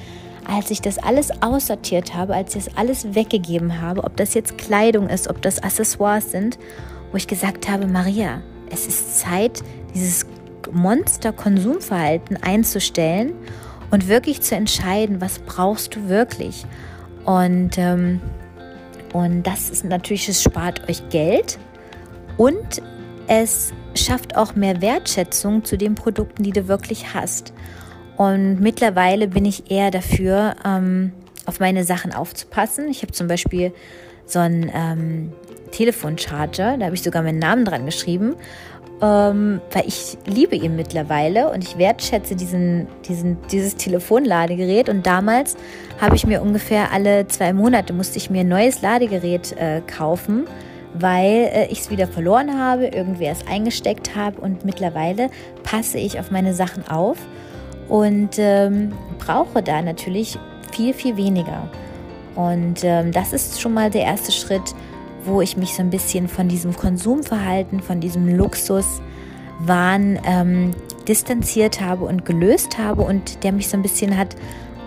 als 0.49 0.71
ich 0.71 0.81
das 0.81 0.99
alles 0.99 1.43
aussortiert 1.43 2.15
habe, 2.15 2.35
als 2.35 2.55
ich 2.55 2.67
das 2.67 2.77
alles 2.77 3.15
weggegeben 3.15 3.81
habe, 3.81 4.05
ob 4.05 4.17
das 4.17 4.35
jetzt 4.35 4.57
Kleidung 4.59 5.09
ist, 5.09 5.29
ob 5.29 5.43
das 5.43 5.61
Accessoires 5.61 6.31
sind, 6.31 6.59
wo 7.11 7.17
ich 7.17 7.27
gesagt 7.27 7.69
habe, 7.69 7.89
Maria, 7.89 8.43
es 8.71 8.87
ist 8.87 9.19
Zeit, 9.19 9.63
dieses 9.95 10.25
Monster-Konsumverhalten 10.73 12.37
einzustellen 12.37 13.33
und 13.91 14.09
wirklich 14.09 14.43
zu 14.43 14.55
entscheiden, 14.55 15.21
was 15.21 15.39
brauchst 15.39 15.97
du 15.97 16.09
wirklich. 16.09 16.65
Und, 17.25 17.79
ähm, 17.79 18.21
und 19.13 19.43
das 19.45 19.71
ist 19.71 19.85
natürlich, 19.85 20.29
es 20.29 20.43
spart 20.43 20.89
euch 20.89 21.09
Geld 21.09 21.59
und 22.37 22.83
es 23.29 23.73
schafft 23.95 24.37
auch 24.37 24.55
mehr 24.55 24.81
Wertschätzung 24.81 25.65
zu 25.65 25.77
den 25.77 25.95
Produkten, 25.95 26.43
die 26.43 26.53
du 26.53 26.69
wirklich 26.69 27.15
hast. 27.15 27.53
Und 28.17 28.61
mittlerweile 28.61 29.29
bin 29.29 29.45
ich 29.45 29.71
eher 29.71 29.91
dafür, 29.91 30.55
ähm, 30.65 31.13
auf 31.45 31.61
meine 31.61 31.85
Sachen 31.85 32.13
aufzupassen. 32.13 32.89
Ich 32.89 33.03
habe 33.03 33.13
zum 33.13 33.29
Beispiel 33.29 33.73
so 34.27 34.39
einen 34.39 34.71
ähm, 34.75 35.33
Telefoncharger, 35.71 36.77
da 36.79 36.87
habe 36.87 36.95
ich 36.95 37.03
sogar 37.03 37.23
meinen 37.23 37.39
Namen 37.39 37.65
dran 37.65 37.87
geschrieben, 37.87 38.35
ähm, 39.03 39.61
weil 39.73 39.87
ich 39.87 40.17
liebe 40.27 40.57
ihn 40.57 40.77
mittlerweile 40.77 41.51
und 41.51 41.63
ich 41.63 41.79
wertschätze 41.79 42.35
diesen, 42.35 42.87
diesen, 43.09 43.39
dieses 43.51 43.77
Telefonladegerät. 43.77 44.89
Und 44.89 45.07
damals 45.07 45.57
habe 46.01 46.17
ich 46.17 46.27
mir 46.27 46.43
ungefähr 46.43 46.93
alle 46.93 47.27
zwei 47.27 47.53
Monate 47.53 47.93
musste 47.93 48.19
ich 48.19 48.31
mir 48.31 48.41
ein 48.41 48.49
neues 48.49 48.83
Ladegerät 48.83 49.53
äh, 49.59 49.81
kaufen 49.87 50.47
weil 50.99 51.51
äh, 51.53 51.67
ich 51.67 51.81
es 51.81 51.91
wieder 51.91 52.07
verloren 52.07 52.59
habe, 52.59 52.87
irgendwer 52.87 53.33
es 53.33 53.47
eingesteckt 53.47 54.17
habe 54.17 54.41
und 54.41 54.65
mittlerweile 54.65 55.31
passe 55.63 55.99
ich 55.99 56.19
auf 56.19 56.31
meine 56.31 56.55
Sachen 56.55 56.87
auf 56.89 57.19
und 57.89 58.39
ähm, 58.39 58.93
brauche 59.19 59.63
da 59.63 59.83
natürlich 59.83 60.39
viel, 60.73 60.95
viel 60.95 61.17
weniger. 61.17 61.69
Und 62.35 62.85
ähm, 62.85 63.13
das 63.13 63.33
ist 63.33 63.61
schon 63.61 63.75
mal 63.75 63.91
der 63.91 64.03
erste 64.03 64.33
Schritt, 64.33 64.75
wo 65.27 65.41
ich 65.41 65.57
mich 65.57 65.75
so 65.75 65.83
ein 65.83 65.91
bisschen 65.91 66.29
von 66.29 66.49
diesem 66.49 66.75
Konsumverhalten, 66.75 67.81
von 67.81 68.01
diesem 68.01 68.37
Luxuswahn 68.37 70.19
ähm, 70.25 70.71
distanziert 71.07 71.81
habe 71.81 72.05
und 72.05 72.25
gelöst 72.25 72.79
habe 72.79 73.03
und 73.03 73.43
der 73.45 73.53
mich 73.53 73.69
so 73.69 73.77
ein 73.77 73.83
bisschen 73.83 74.17
hat 74.17 74.37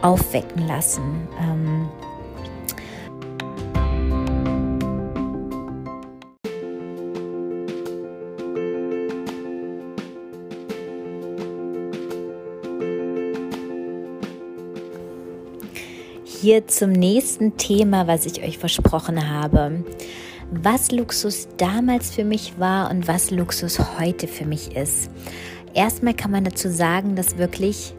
aufwecken 0.02 0.68
lassen. 0.68 1.28
Ähm, 1.42 1.90
hier 16.42 16.68
zum 16.68 16.92
nächsten 16.92 17.58
Thema, 17.58 18.08
was 18.08 18.26
ich 18.26 18.42
euch 18.42 18.58
versprochen 18.58 19.30
habe. 19.30 19.84
Was 20.52 20.92
Luxus 20.92 21.48
damals 21.58 22.10
für 22.10 22.24
mich 22.24 22.58
war 22.58 22.90
und 22.90 23.08
was 23.08 23.30
Luxus 23.30 23.80
heute 24.00 24.28
für 24.28 24.46
mich 24.46 24.76
ist. 24.76 25.12
Erstmal 25.76 26.16
kann 26.16 26.32
man 26.32 26.44
dazu 26.44 26.70
sagen, 26.70 27.16
dass 27.16 27.38
wirklich 27.38 27.94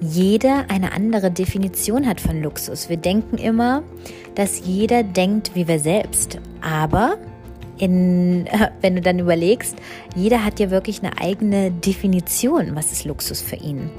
jeder 0.00 0.64
eine 0.68 0.92
andere 0.92 1.30
Definition 1.30 2.08
hat 2.08 2.20
von 2.20 2.42
Luxus. 2.42 2.88
Wir 2.88 2.96
denken 2.96 3.38
immer, 3.38 3.84
dass 4.34 4.66
jeder 4.66 5.04
denkt 5.04 5.54
wie 5.54 5.68
wir 5.68 5.78
selbst. 5.78 6.40
Aber 6.60 7.18
in, 7.78 8.48
wenn 8.80 8.96
du 8.96 9.00
dann 9.00 9.18
überlegst, 9.18 9.76
jeder 10.14 10.44
hat 10.44 10.60
ja 10.60 10.70
wirklich 10.70 11.02
eine 11.02 11.18
eigene 11.18 11.70
Definition, 11.70 12.74
was 12.74 12.92
ist 12.92 13.04
Luxus 13.04 13.40
für 13.40 13.56
ihn. 13.56 13.90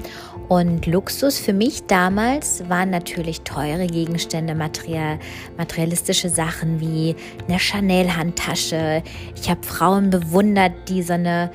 Und 0.48 0.86
Luxus 0.86 1.38
für 1.38 1.54
mich 1.54 1.86
damals 1.86 2.68
waren 2.68 2.90
natürlich 2.90 3.42
teure 3.42 3.86
Gegenstände, 3.86 4.54
material, 4.54 5.18
materialistische 5.56 6.28
Sachen 6.28 6.80
wie 6.80 7.16
eine 7.48 7.58
Chanel-Handtasche. 7.58 9.02
Ich 9.40 9.48
habe 9.48 9.62
Frauen 9.62 10.10
bewundert, 10.10 10.72
die 10.88 11.02
so 11.02 11.14
eine 11.14 11.50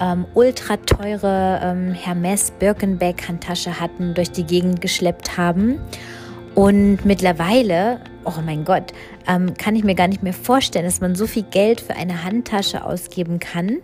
ähm, 0.00 0.26
ultra 0.34 0.76
teure 0.78 1.60
ähm, 1.62 1.92
Hermes 1.94 2.50
Birkenbeck 2.58 3.28
Handtasche 3.28 3.78
hatten, 3.78 4.14
durch 4.14 4.32
die 4.32 4.44
Gegend 4.44 4.80
geschleppt 4.80 5.36
haben. 5.36 5.78
Und 6.54 7.04
mittlerweile, 7.04 8.00
oh 8.24 8.40
mein 8.44 8.64
Gott, 8.64 8.92
ähm, 9.26 9.54
kann 9.54 9.76
ich 9.76 9.84
mir 9.84 9.94
gar 9.94 10.08
nicht 10.08 10.22
mehr 10.22 10.32
vorstellen, 10.32 10.84
dass 10.84 11.00
man 11.00 11.14
so 11.14 11.26
viel 11.26 11.44
Geld 11.44 11.80
für 11.80 11.94
eine 11.94 12.24
Handtasche 12.24 12.84
ausgeben 12.84 13.38
kann 13.38 13.78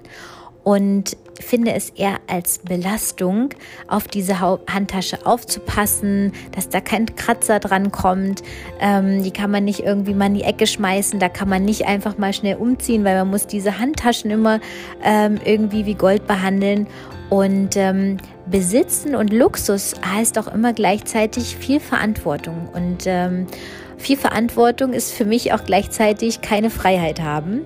und 0.64 1.16
finde 1.40 1.72
es 1.72 1.90
eher 1.90 2.18
als 2.26 2.58
Belastung, 2.58 3.54
auf 3.86 4.08
diese 4.08 4.40
Handtasche 4.40 5.24
aufzupassen, 5.24 6.32
dass 6.52 6.68
da 6.68 6.80
kein 6.80 7.06
Kratzer 7.16 7.58
dran 7.58 7.90
kommt. 7.90 8.42
Ähm, 8.80 9.22
die 9.22 9.30
kann 9.30 9.50
man 9.50 9.64
nicht 9.64 9.80
irgendwie 9.80 10.14
mal 10.14 10.26
in 10.26 10.34
die 10.34 10.42
Ecke 10.42 10.66
schmeißen, 10.66 11.20
da 11.20 11.28
kann 11.28 11.48
man 11.48 11.64
nicht 11.64 11.86
einfach 11.86 12.18
mal 12.18 12.32
schnell 12.32 12.56
umziehen, 12.56 13.04
weil 13.04 13.16
man 13.16 13.30
muss 13.30 13.46
diese 13.46 13.78
Handtaschen 13.78 14.30
immer 14.30 14.60
ähm, 15.02 15.38
irgendwie 15.42 15.86
wie 15.86 15.94
Gold 15.94 16.26
behandeln. 16.26 16.86
Und 17.30 17.76
ähm, 17.76 18.16
Besitzen 18.46 19.14
und 19.14 19.32
Luxus 19.32 19.94
heißt 20.04 20.38
auch 20.38 20.48
immer 20.48 20.72
gleichzeitig 20.72 21.56
viel 21.56 21.78
Verantwortung. 21.78 22.68
Und 22.74 23.04
ähm, 23.06 23.46
viel 23.98 24.16
Verantwortung 24.16 24.92
ist 24.92 25.12
für 25.12 25.24
mich 25.24 25.52
auch 25.52 25.64
gleichzeitig 25.64 26.40
keine 26.40 26.70
Freiheit 26.70 27.20
haben. 27.20 27.62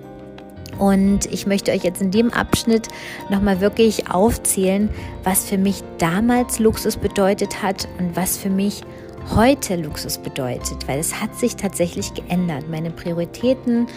Und 0.79 1.31
ich 1.31 1.45
möchte 1.45 1.71
euch 1.71 1.83
jetzt 1.83 2.01
in 2.01 2.11
dem 2.11 2.33
Abschnitt 2.33 2.87
nochmal 3.29 3.61
wirklich 3.61 4.09
aufzählen, 4.09 4.89
was 5.23 5.45
für 5.45 5.57
mich 5.57 5.83
damals 5.99 6.59
Luxus 6.59 6.97
bedeutet 6.97 7.61
hat 7.61 7.87
und 7.99 8.15
was 8.15 8.37
für 8.37 8.49
mich 8.49 8.81
heute 9.35 9.75
Luxus 9.75 10.17
bedeutet, 10.17 10.87
weil 10.87 10.99
es 10.99 11.21
hat 11.21 11.35
sich 11.35 11.55
tatsächlich 11.55 12.13
geändert. 12.13 12.65
Meine 12.69 12.91
Prioritäten, 12.91 13.87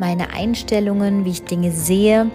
meine 0.00 0.32
Einstellungen, 0.32 1.24
wie 1.24 1.30
ich 1.30 1.44
Dinge 1.44 1.70
sehe, 1.70 2.30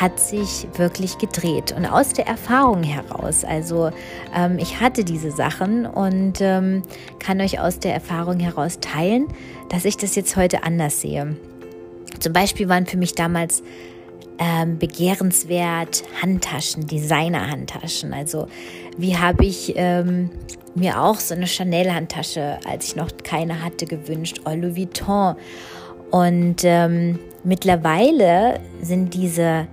hat 0.00 0.20
sich 0.20 0.68
wirklich 0.76 1.18
gedreht. 1.18 1.74
Und 1.76 1.84
aus 1.84 2.12
der 2.12 2.28
Erfahrung 2.28 2.84
heraus, 2.84 3.44
also 3.44 3.90
ähm, 4.34 4.58
ich 4.58 4.80
hatte 4.80 5.04
diese 5.04 5.32
Sachen 5.32 5.84
und 5.84 6.40
ähm, 6.40 6.82
kann 7.18 7.40
euch 7.40 7.60
aus 7.60 7.80
der 7.80 7.92
Erfahrung 7.92 8.38
heraus 8.38 8.78
teilen, 8.80 9.26
dass 9.68 9.84
ich 9.84 9.96
das 9.96 10.14
jetzt 10.14 10.36
heute 10.36 10.62
anders 10.62 11.00
sehe. 11.00 11.36
Zum 12.20 12.32
Beispiel 12.32 12.68
waren 12.68 12.86
für 12.86 12.96
mich 12.96 13.14
damals 13.14 13.62
ähm, 14.38 14.78
begehrenswert 14.78 16.04
Handtaschen, 16.22 16.86
Designer-Handtaschen. 16.86 18.14
Also 18.14 18.46
wie 18.96 19.16
habe 19.16 19.44
ich 19.44 19.72
ähm, 19.76 20.30
mir 20.76 21.02
auch 21.02 21.18
so 21.18 21.34
eine 21.34 21.46
Chanel-Handtasche, 21.46 22.58
als 22.64 22.86
ich 22.86 22.96
noch 22.96 23.10
keine 23.24 23.62
hatte, 23.64 23.86
gewünscht, 23.86 24.40
Louis 24.44 24.76
Vuitton. 24.76 25.34
Und 26.10 26.56
ähm, 26.64 27.18
mittlerweile 27.44 28.60
sind 28.80 29.14
diese, 29.14 29.66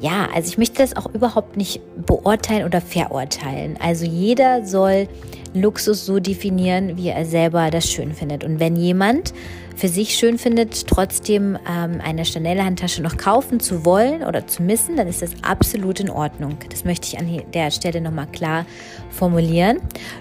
ja, 0.00 0.28
also 0.34 0.48
ich 0.48 0.58
möchte 0.58 0.78
das 0.78 0.96
auch 0.96 1.12
überhaupt 1.14 1.56
nicht 1.56 1.80
beurteilen 2.06 2.64
oder 2.64 2.80
verurteilen. 2.80 3.76
Also 3.82 4.04
jeder 4.04 4.66
soll 4.66 5.08
Luxus 5.54 6.06
so 6.06 6.20
definieren, 6.20 6.96
wie 6.96 7.08
er 7.08 7.24
selber 7.24 7.70
das 7.70 7.90
schön 7.90 8.12
findet. 8.12 8.44
Und 8.44 8.60
wenn 8.60 8.76
jemand 8.76 9.32
für 9.76 9.88
sich 9.88 10.14
schön 10.14 10.38
findet, 10.38 10.86
trotzdem 10.86 11.58
ähm, 11.68 12.00
eine 12.04 12.24
Chanel-Handtasche 12.24 13.02
noch 13.02 13.16
kaufen 13.16 13.60
zu 13.60 13.84
wollen 13.84 14.22
oder 14.22 14.46
zu 14.46 14.62
missen, 14.62 14.96
dann 14.96 15.08
ist 15.08 15.22
das 15.22 15.30
absolut 15.42 16.00
in 16.00 16.10
Ordnung. 16.10 16.58
Das 16.68 16.84
möchte 16.84 17.08
ich 17.08 17.18
an 17.18 17.42
der 17.54 17.70
Stelle 17.70 18.00
nochmal 18.00 18.26
klar 18.26 18.66
formulieren. 19.10 19.78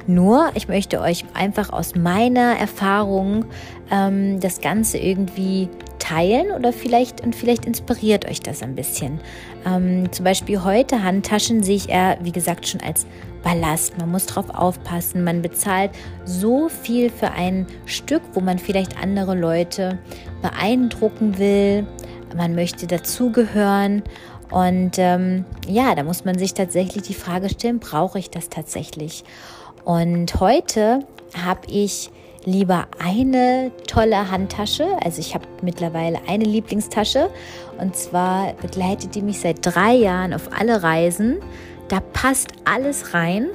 Nur, 0.07 0.49
ich 0.55 0.67
möchte 0.67 1.01
euch 1.01 1.25
einfach 1.33 1.71
aus 1.71 1.93
meiner 1.95 2.57
Erfahrung 2.57 3.45
ähm, 3.91 4.39
das 4.39 4.61
Ganze 4.61 4.97
irgendwie 4.97 5.67
teilen 5.99 6.51
oder 6.51 6.73
vielleicht 6.73 7.21
und 7.21 7.35
vielleicht 7.35 7.65
inspiriert 7.65 8.25
euch 8.25 8.39
das 8.39 8.63
ein 8.63 8.75
bisschen. 8.75 9.19
Ähm, 9.65 10.11
zum 10.11 10.23
Beispiel 10.23 10.63
heute 10.63 11.03
Handtaschen 11.03 11.63
sehe 11.63 11.75
ich 11.75 11.89
eher, 11.89 12.17
wie 12.21 12.31
gesagt, 12.31 12.67
schon 12.67 12.81
als 12.81 13.05
Ballast. 13.43 13.97
Man 13.97 14.11
muss 14.11 14.25
drauf 14.25 14.49
aufpassen. 14.49 15.23
Man 15.23 15.41
bezahlt 15.41 15.91
so 16.25 16.69
viel 16.69 17.09
für 17.09 17.31
ein 17.31 17.67
Stück, 17.85 18.21
wo 18.33 18.39
man 18.39 18.59
vielleicht 18.59 19.01
andere 19.01 19.35
Leute 19.35 19.99
beeindrucken 20.41 21.37
will, 21.37 21.85
man 22.35 22.55
möchte 22.55 22.87
dazugehören. 22.87 24.03
Und 24.51 24.97
ähm, 24.97 25.45
ja, 25.67 25.93
da 25.95 26.03
muss 26.03 26.25
man 26.25 26.37
sich 26.37 26.53
tatsächlich 26.53 27.03
die 27.03 27.13
Frage 27.13 27.49
stellen, 27.49 27.79
brauche 27.79 28.19
ich 28.19 28.29
das 28.29 28.49
tatsächlich? 28.49 29.23
Und 29.85 30.39
heute 30.39 30.99
habe 31.35 31.61
ich 31.67 32.11
lieber 32.45 32.87
eine 33.03 33.71
tolle 33.87 34.31
Handtasche. 34.31 34.87
Also 35.03 35.19
ich 35.19 35.35
habe 35.35 35.45
mittlerweile 35.61 36.19
eine 36.27 36.45
Lieblingstasche 36.45 37.29
und 37.79 37.95
zwar 37.95 38.53
begleitet 38.53 39.15
die 39.15 39.21
mich 39.21 39.39
seit 39.39 39.57
drei 39.61 39.93
Jahren 39.93 40.33
auf 40.33 40.49
alle 40.57 40.81
Reisen. 40.81 41.37
Da 41.89 41.99
passt 41.99 42.51
alles 42.65 43.13
rein 43.13 43.47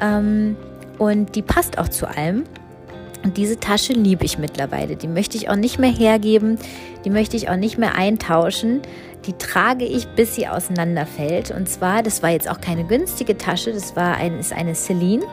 ähm, 0.00 0.56
und 0.98 1.34
die 1.36 1.42
passt 1.42 1.78
auch 1.78 1.88
zu 1.88 2.08
allem. 2.08 2.44
Und 3.22 3.36
diese 3.36 3.58
Tasche 3.58 3.94
liebe 3.94 4.24
ich 4.24 4.38
mittlerweile. 4.38 4.96
Die 4.96 5.08
möchte 5.08 5.36
ich 5.36 5.48
auch 5.48 5.56
nicht 5.56 5.78
mehr 5.78 5.90
hergeben. 5.90 6.58
Die 7.04 7.10
möchte 7.10 7.36
ich 7.36 7.48
auch 7.48 7.56
nicht 7.56 7.78
mehr 7.78 7.94
eintauschen. 7.94 8.82
Die 9.26 9.32
trage 9.32 9.86
ich, 9.86 10.06
bis 10.08 10.34
sie 10.34 10.46
auseinanderfällt. 10.46 11.50
Und 11.50 11.68
zwar, 11.68 12.02
das 12.02 12.22
war 12.22 12.30
jetzt 12.30 12.50
auch 12.50 12.60
keine 12.60 12.84
günstige 12.84 13.38
Tasche, 13.38 13.72
das 13.72 13.96
war 13.96 14.16
ein, 14.16 14.38
ist 14.38 14.52
eine 14.52 14.74
Celine. 14.74 15.24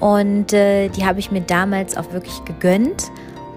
Und 0.00 0.52
äh, 0.52 0.88
die 0.88 1.06
habe 1.06 1.20
ich 1.20 1.30
mir 1.30 1.40
damals 1.40 1.96
auch 1.96 2.12
wirklich 2.12 2.44
gegönnt 2.44 3.04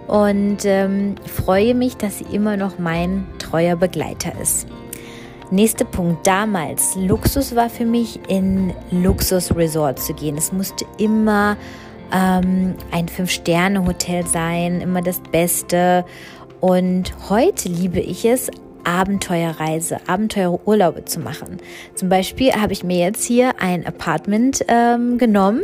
und 0.07 0.63
ähm, 0.63 1.15
freue 1.25 1.73
mich, 1.73 1.97
dass 1.97 2.19
sie 2.19 2.25
immer 2.31 2.55
noch 2.55 2.79
mein 2.79 3.25
treuer 3.39 3.75
Begleiter 3.75 4.31
ist. 4.41 4.67
Nächster 5.49 5.85
Punkt, 5.85 6.27
damals, 6.27 6.97
Luxus 6.97 7.55
war 7.55 7.69
für 7.69 7.85
mich 7.85 8.19
in 8.27 8.73
Luxusresort 8.91 9.97
zu 9.97 10.13
gehen. 10.13 10.37
Es 10.37 10.51
musste 10.51 10.85
immer 10.97 11.55
ähm, 12.13 12.75
ein 12.91 13.07
Fünf-Sterne-Hotel 13.07 14.27
sein, 14.27 14.81
immer 14.81 15.01
das 15.01 15.21
Beste. 15.31 16.03
Und 16.59 17.13
heute 17.29 17.69
liebe 17.69 18.01
ich 18.01 18.25
es, 18.25 18.51
Abenteuerreise, 18.87 19.99
Abenteuerurlaube 20.07 21.03
zu 21.03 21.19
machen. 21.19 21.57
Zum 21.93 22.07
Beispiel 22.07 22.53
habe 22.53 22.71
ich 22.71 22.85
mir 22.85 22.97
jetzt 22.97 23.25
hier 23.25 23.59
ein 23.59 23.85
Apartment 23.85 24.63
ähm, 24.69 25.17
genommen 25.17 25.63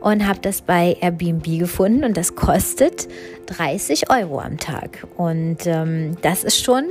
und 0.00 0.26
habe 0.26 0.40
das 0.40 0.62
bei 0.62 0.96
Airbnb 1.00 1.44
gefunden 1.58 2.02
und 2.02 2.16
das 2.16 2.34
kostet 2.34 3.08
30 3.46 4.10
Euro 4.10 4.40
am 4.40 4.58
Tag. 4.58 5.06
Und 5.18 5.66
ähm, 5.66 6.16
das 6.22 6.44
ist 6.44 6.64
schon, 6.64 6.84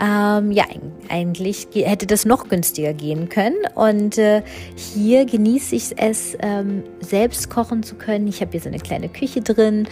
ähm, 0.00 0.50
ja, 0.50 0.64
eigentlich 1.10 1.68
hätte 1.74 2.06
das 2.06 2.24
noch 2.24 2.48
günstiger 2.48 2.94
gehen 2.94 3.28
können. 3.28 3.56
Und 3.74 4.16
äh, 4.16 4.42
hier 4.74 5.26
genieße 5.26 5.74
ich 5.76 5.98
es, 5.98 6.36
ähm, 6.40 6.84
selbst 7.00 7.50
kochen 7.50 7.82
zu 7.82 7.96
können. 7.96 8.26
Ich 8.26 8.40
habe 8.40 8.52
hier 8.52 8.60
so 8.60 8.68
eine 8.68 8.78
kleine 8.78 9.08
Küche 9.08 9.42
drin 9.42 9.86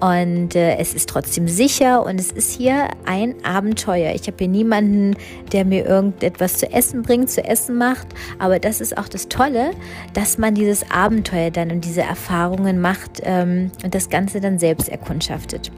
und 0.00 0.56
äh, 0.56 0.76
es 0.78 0.94
ist 0.94 1.08
trotzdem 1.08 1.46
sicher 1.46 2.04
und 2.04 2.18
es 2.18 2.32
ist 2.32 2.56
hier 2.56 2.88
ein 3.04 3.34
Abenteuer. 3.44 4.14
Ich 4.14 4.26
habe 4.26 4.36
hier 4.38 4.48
niemanden, 4.48 5.16
der 5.52 5.64
mir 5.64 5.86
irgendetwas 5.86 6.58
zu 6.58 6.72
essen 6.72 7.02
bringt, 7.02 7.30
zu 7.30 7.44
essen 7.44 7.76
macht. 7.76 8.08
Aber 8.38 8.58
das 8.58 8.80
ist 8.80 8.98
auch 8.98 9.08
das 9.08 9.28
Tolle, 9.28 9.70
dass 10.12 10.38
man 10.38 10.54
dieses 10.54 10.90
Abenteuer 10.90 11.50
dann 11.50 11.70
und 11.70 11.84
diese 11.84 12.02
Erfahrungen 12.02 12.80
macht 12.80 13.20
ähm, 13.22 13.70
und 13.84 13.94
das 13.94 14.10
Ganze 14.10 14.40
dann 14.40 14.58
selbst 14.58 14.88
erkundschaftet 14.88 15.70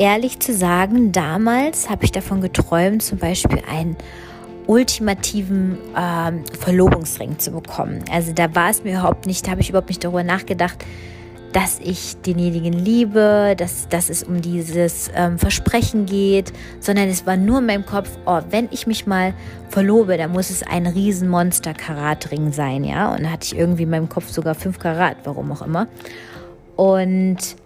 ehrlich 0.00 0.40
zu 0.40 0.54
sagen, 0.54 1.12
damals 1.12 1.90
habe 1.90 2.04
ich 2.04 2.10
davon 2.10 2.40
geträumt, 2.40 3.02
zum 3.02 3.18
Beispiel 3.18 3.62
einen 3.70 3.96
ultimativen 4.66 5.78
ähm, 5.96 6.42
Verlobungsring 6.58 7.38
zu 7.38 7.50
bekommen. 7.50 8.02
Also 8.10 8.32
da 8.32 8.54
war 8.54 8.70
es 8.70 8.82
mir 8.82 8.92
überhaupt 8.92 9.26
nicht, 9.26 9.46
da 9.46 9.50
habe 9.50 9.60
ich 9.60 9.68
überhaupt 9.68 9.88
nicht 9.88 10.02
darüber 10.02 10.24
nachgedacht, 10.24 10.84
dass 11.52 11.80
ich 11.80 12.16
denjenigen 12.22 12.72
liebe, 12.72 13.54
dass, 13.58 13.88
dass 13.88 14.08
es 14.08 14.22
um 14.22 14.40
dieses 14.40 15.10
ähm, 15.14 15.38
Versprechen 15.38 16.06
geht, 16.06 16.52
sondern 16.78 17.08
es 17.08 17.26
war 17.26 17.36
nur 17.36 17.58
in 17.58 17.66
meinem 17.66 17.84
Kopf, 17.84 18.08
oh, 18.24 18.40
wenn 18.50 18.68
ich 18.70 18.86
mich 18.86 19.06
mal 19.06 19.34
verlobe, 19.68 20.16
dann 20.16 20.30
muss 20.30 20.48
es 20.48 20.62
ein 20.62 20.86
riesen 20.86 21.28
Monster-Karatring 21.28 22.52
sein, 22.52 22.84
ja. 22.84 23.12
Und 23.12 23.24
da 23.24 23.30
hatte 23.32 23.46
ich 23.46 23.58
irgendwie 23.58 23.82
in 23.82 23.90
meinem 23.90 24.08
Kopf 24.08 24.30
sogar 24.30 24.54
fünf 24.54 24.78
Karat, 24.78 25.16
warum 25.24 25.50
auch 25.52 25.62
immer. 25.62 25.88
Und 26.76 27.56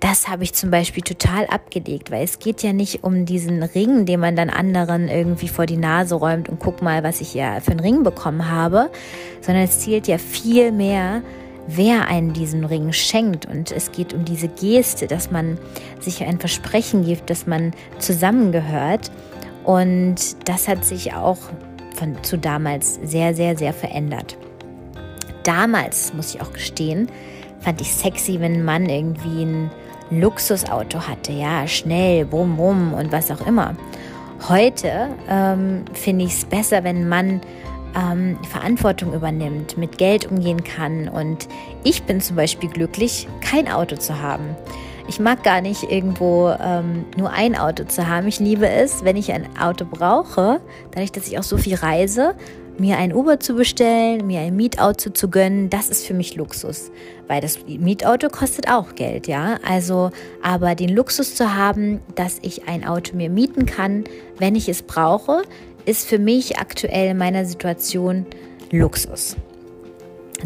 das 0.00 0.28
habe 0.28 0.44
ich 0.44 0.52
zum 0.52 0.70
Beispiel 0.70 1.02
total 1.02 1.46
abgelegt, 1.46 2.10
weil 2.10 2.22
es 2.22 2.38
geht 2.38 2.62
ja 2.62 2.72
nicht 2.72 3.02
um 3.02 3.24
diesen 3.24 3.62
Ring, 3.62 4.04
den 4.04 4.20
man 4.20 4.36
dann 4.36 4.50
anderen 4.50 5.08
irgendwie 5.08 5.48
vor 5.48 5.66
die 5.66 5.78
Nase 5.78 6.16
räumt 6.16 6.48
und 6.48 6.60
guck 6.60 6.82
mal, 6.82 7.02
was 7.02 7.20
ich 7.20 7.34
ja 7.34 7.60
für 7.60 7.70
einen 7.70 7.80
Ring 7.80 8.02
bekommen 8.02 8.50
habe, 8.50 8.90
sondern 9.40 9.64
es 9.64 9.80
zielt 9.80 10.06
ja 10.06 10.18
viel 10.18 10.70
mehr, 10.70 11.22
wer 11.66 12.08
einen 12.08 12.34
diesen 12.34 12.64
Ring 12.64 12.92
schenkt. 12.92 13.46
Und 13.46 13.72
es 13.72 13.90
geht 13.90 14.12
um 14.12 14.24
diese 14.24 14.48
Geste, 14.48 15.06
dass 15.06 15.30
man 15.30 15.58
sich 15.98 16.22
ein 16.22 16.38
Versprechen 16.38 17.04
gibt, 17.04 17.30
dass 17.30 17.46
man 17.46 17.72
zusammengehört. 17.98 19.10
Und 19.64 20.48
das 20.48 20.68
hat 20.68 20.84
sich 20.84 21.14
auch 21.14 21.38
von, 21.94 22.22
zu 22.22 22.36
damals 22.36 23.00
sehr, 23.02 23.34
sehr, 23.34 23.56
sehr 23.56 23.72
verändert. 23.72 24.36
Damals, 25.42 26.12
muss 26.12 26.34
ich 26.34 26.42
auch 26.42 26.52
gestehen, 26.52 27.08
fand 27.60 27.80
ich 27.80 27.92
sexy, 27.94 28.40
wenn 28.40 28.54
ein 28.54 28.64
Mann 28.64 28.88
irgendwie 28.88 29.42
ein 29.42 29.70
Luxusauto 30.10 31.00
hatte, 31.00 31.32
ja, 31.32 31.66
schnell, 31.66 32.24
bum, 32.24 32.56
bum 32.56 32.94
und 32.94 33.12
was 33.12 33.30
auch 33.30 33.46
immer. 33.46 33.74
Heute 34.48 35.08
ähm, 35.28 35.84
finde 35.92 36.26
ich 36.26 36.32
es 36.32 36.44
besser, 36.44 36.84
wenn 36.84 37.08
Mann 37.08 37.40
ähm, 37.96 38.38
Verantwortung 38.48 39.14
übernimmt, 39.14 39.78
mit 39.78 39.98
Geld 39.98 40.30
umgehen 40.30 40.62
kann. 40.62 41.08
Und 41.08 41.48
ich 41.82 42.04
bin 42.04 42.20
zum 42.20 42.36
Beispiel 42.36 42.68
glücklich, 42.68 43.26
kein 43.40 43.68
Auto 43.68 43.96
zu 43.96 44.20
haben. 44.20 44.56
Ich 45.08 45.20
mag 45.20 45.42
gar 45.44 45.60
nicht 45.60 45.84
irgendwo 45.84 46.50
ähm, 46.60 47.04
nur 47.16 47.30
ein 47.30 47.56
Auto 47.56 47.84
zu 47.84 48.08
haben. 48.08 48.26
Ich 48.26 48.40
liebe 48.40 48.68
es, 48.68 49.04
wenn 49.04 49.16
ich 49.16 49.32
ein 49.32 49.48
Auto 49.58 49.84
brauche, 49.88 50.60
dadurch, 50.90 51.12
dass 51.12 51.28
ich 51.28 51.38
auch 51.38 51.44
so 51.44 51.56
viel 51.56 51.76
reise, 51.76 52.34
mir 52.78 52.98
ein 52.98 53.12
Uber 53.12 53.40
zu 53.40 53.54
bestellen, 53.54 54.26
mir 54.26 54.40
ein 54.40 54.56
Mietauto 54.56 55.10
zu 55.10 55.28
gönnen, 55.28 55.70
das 55.70 55.88
ist 55.88 56.06
für 56.06 56.14
mich 56.14 56.36
Luxus, 56.36 56.90
weil 57.28 57.40
das 57.40 57.58
Mietauto 57.66 58.28
kostet 58.28 58.68
auch 58.68 58.94
Geld, 58.94 59.26
ja. 59.26 59.58
Also, 59.66 60.10
aber 60.42 60.74
den 60.74 60.90
Luxus 60.90 61.34
zu 61.34 61.54
haben, 61.54 62.00
dass 62.14 62.38
ich 62.42 62.68
ein 62.68 62.84
Auto 62.84 63.16
mir 63.16 63.30
mieten 63.30 63.66
kann, 63.66 64.04
wenn 64.38 64.54
ich 64.54 64.68
es 64.68 64.82
brauche, 64.82 65.42
ist 65.84 66.06
für 66.06 66.18
mich 66.18 66.58
aktuell 66.58 67.10
in 67.10 67.18
meiner 67.18 67.44
Situation 67.44 68.26
Luxus. 68.70 69.36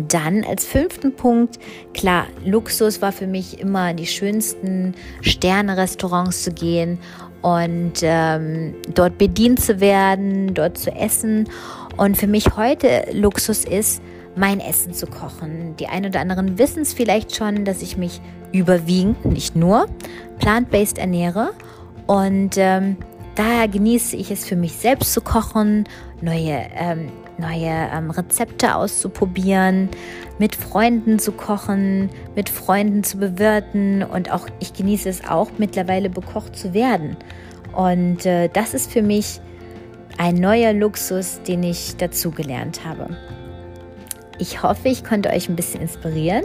Dann 0.09 0.45
als 0.45 0.65
fünften 0.65 1.15
Punkt, 1.15 1.59
klar, 1.95 2.27
Luxus 2.45 3.03
war 3.03 3.11
für 3.11 3.27
mich 3.27 3.59
immer 3.59 3.93
die 3.93 4.07
schönsten 4.07 4.95
Sterne-Restaurants 5.21 6.45
zu 6.45 6.53
gehen 6.53 6.99
und 7.43 7.95
ähm, 8.03 8.75
dort 8.95 9.19
bedient 9.19 9.61
zu 9.61 9.81
werden, 9.81 10.55
dort 10.55 10.79
zu 10.79 10.93
essen. 10.93 11.49
Und 12.01 12.17
für 12.17 12.27
mich 12.27 12.57
heute 12.57 13.05
Luxus 13.13 13.67
ist, 13.67 14.01
mein 14.35 14.59
Essen 14.59 14.95
zu 14.95 15.07
kochen. 15.07 15.77
Die 15.77 15.87
ein 15.87 16.07
oder 16.07 16.21
anderen 16.21 16.57
wissen 16.57 16.81
es 16.81 16.95
vielleicht 16.95 17.37
schon, 17.37 17.67
dass 17.67 17.83
ich 17.83 17.99
mich 17.99 18.23
überwiegend, 18.53 19.27
nicht 19.27 19.55
nur, 19.55 19.87
plant-based 20.39 20.97
ernähre. 20.97 21.51
Und 22.07 22.53
ähm, 22.57 22.97
daher 23.35 23.69
genieße 23.69 24.17
ich 24.17 24.31
es 24.31 24.47
für 24.47 24.57
mich 24.57 24.73
selbst 24.73 25.13
zu 25.13 25.21
kochen, 25.21 25.85
neue, 26.23 26.63
ähm, 26.75 27.13
neue 27.37 27.69
ähm, 27.69 28.11
Rezepte 28.11 28.77
auszuprobieren, 28.77 29.91
mit 30.39 30.57
Freunden 30.57 31.19
zu 31.19 31.33
kochen, 31.33 32.09
mit 32.35 32.49
Freunden 32.49 33.05
zu 33.05 33.19
bewirten 33.19 34.05
und 34.05 34.33
auch 34.33 34.47
ich 34.59 34.73
genieße 34.73 35.07
es 35.07 35.29
auch 35.29 35.51
mittlerweile 35.59 36.09
bekocht 36.09 36.57
zu 36.57 36.73
werden. 36.73 37.19
Und 37.77 38.25
äh, 38.25 38.49
das 38.49 38.73
ist 38.73 38.91
für 38.91 39.03
mich 39.03 39.43
ein 40.21 40.35
neuer 40.35 40.75
Luxus, 40.75 41.41
den 41.49 41.63
ich 41.63 41.97
dazugelernt 41.97 42.85
habe. 42.85 43.17
Ich 44.39 44.63
hoffe, 44.63 44.89
ich 44.89 45.03
konnte 45.03 45.31
euch 45.31 45.49
ein 45.49 45.57
bisschen 45.57 45.81
inspirieren. 45.81 46.45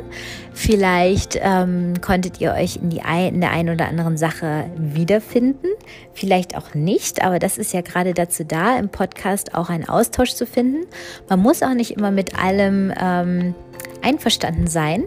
Vielleicht 0.53 1.37
ähm, 1.41 1.99
konntet 1.99 2.39
ihr 2.39 2.53
euch 2.53 2.77
in, 2.77 2.89
die 2.89 3.01
ein, 3.01 3.35
in 3.35 3.41
der 3.41 3.51
einen 3.51 3.75
oder 3.75 3.89
anderen 3.89 4.15
Sache 4.15 4.69
wiederfinden. 4.77 5.67
Vielleicht 6.13 6.55
auch 6.55 6.73
nicht, 6.73 7.21
aber 7.21 7.37
das 7.37 7.57
ist 7.57 7.73
ja 7.73 7.81
gerade 7.81 8.13
dazu 8.13 8.45
da, 8.45 8.79
im 8.79 8.87
Podcast 8.87 9.53
auch 9.55 9.69
einen 9.69 9.89
Austausch 9.89 10.35
zu 10.35 10.45
finden. 10.45 10.85
Man 11.27 11.41
muss 11.41 11.61
auch 11.61 11.73
nicht 11.73 11.91
immer 11.91 12.11
mit 12.11 12.39
allem 12.41 12.93
ähm, 12.97 13.55
einverstanden 14.01 14.67
sein, 14.67 15.03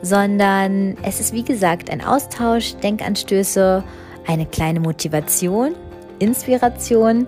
sondern 0.00 0.96
es 1.02 1.20
ist 1.20 1.34
wie 1.34 1.44
gesagt 1.44 1.90
ein 1.90 2.02
Austausch, 2.02 2.76
Denkanstöße, 2.76 3.84
eine 4.26 4.46
kleine 4.46 4.80
Motivation, 4.80 5.74
Inspiration 6.18 7.26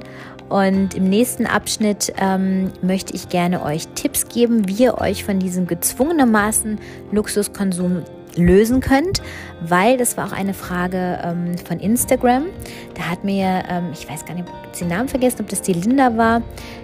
und 0.48 0.94
im 0.94 1.04
nächsten 1.04 1.46
Abschnitt 1.46 2.12
ähm, 2.18 2.72
möchte 2.82 3.14
ich 3.14 3.28
gerne 3.28 3.62
euch 3.62 3.88
Tipps 3.88 4.28
geben, 4.28 4.68
wie 4.68 4.84
ihr 4.84 4.98
euch 4.98 5.24
von 5.24 5.38
diesem 5.38 5.66
gezwungenermaßen 5.66 6.78
Luxuskonsum 7.12 8.02
lösen 8.36 8.80
könnt, 8.80 9.20
weil 9.60 9.96
das 9.96 10.16
war 10.16 10.28
auch 10.28 10.32
eine 10.32 10.54
Frage 10.54 11.18
ähm, 11.22 11.58
von 11.58 11.80
Instagram. 11.80 12.46
Da 12.94 13.10
hat 13.10 13.24
mir, 13.24 13.64
ähm, 13.68 13.90
ich 13.92 14.08
weiß 14.08 14.24
gar 14.24 14.34
nicht, 14.34 14.48
ob 14.48 14.72
den 14.78 14.88
Namen 14.88 15.08
vergessen, 15.08 15.40
ob 15.40 15.48
das 15.48 15.62
die 15.62 15.72
Linda 15.72 16.16
war, 16.16 16.42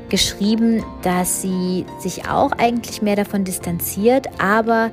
geschrieben, 0.09 0.83
dass 1.03 1.42
sie 1.42 1.87
sich 2.00 2.29
auch 2.29 2.53
eigentlich 2.53 3.03
mehr 3.03 3.16
davon 3.16 3.44
distanziert, 3.44 4.27
aber 4.38 4.90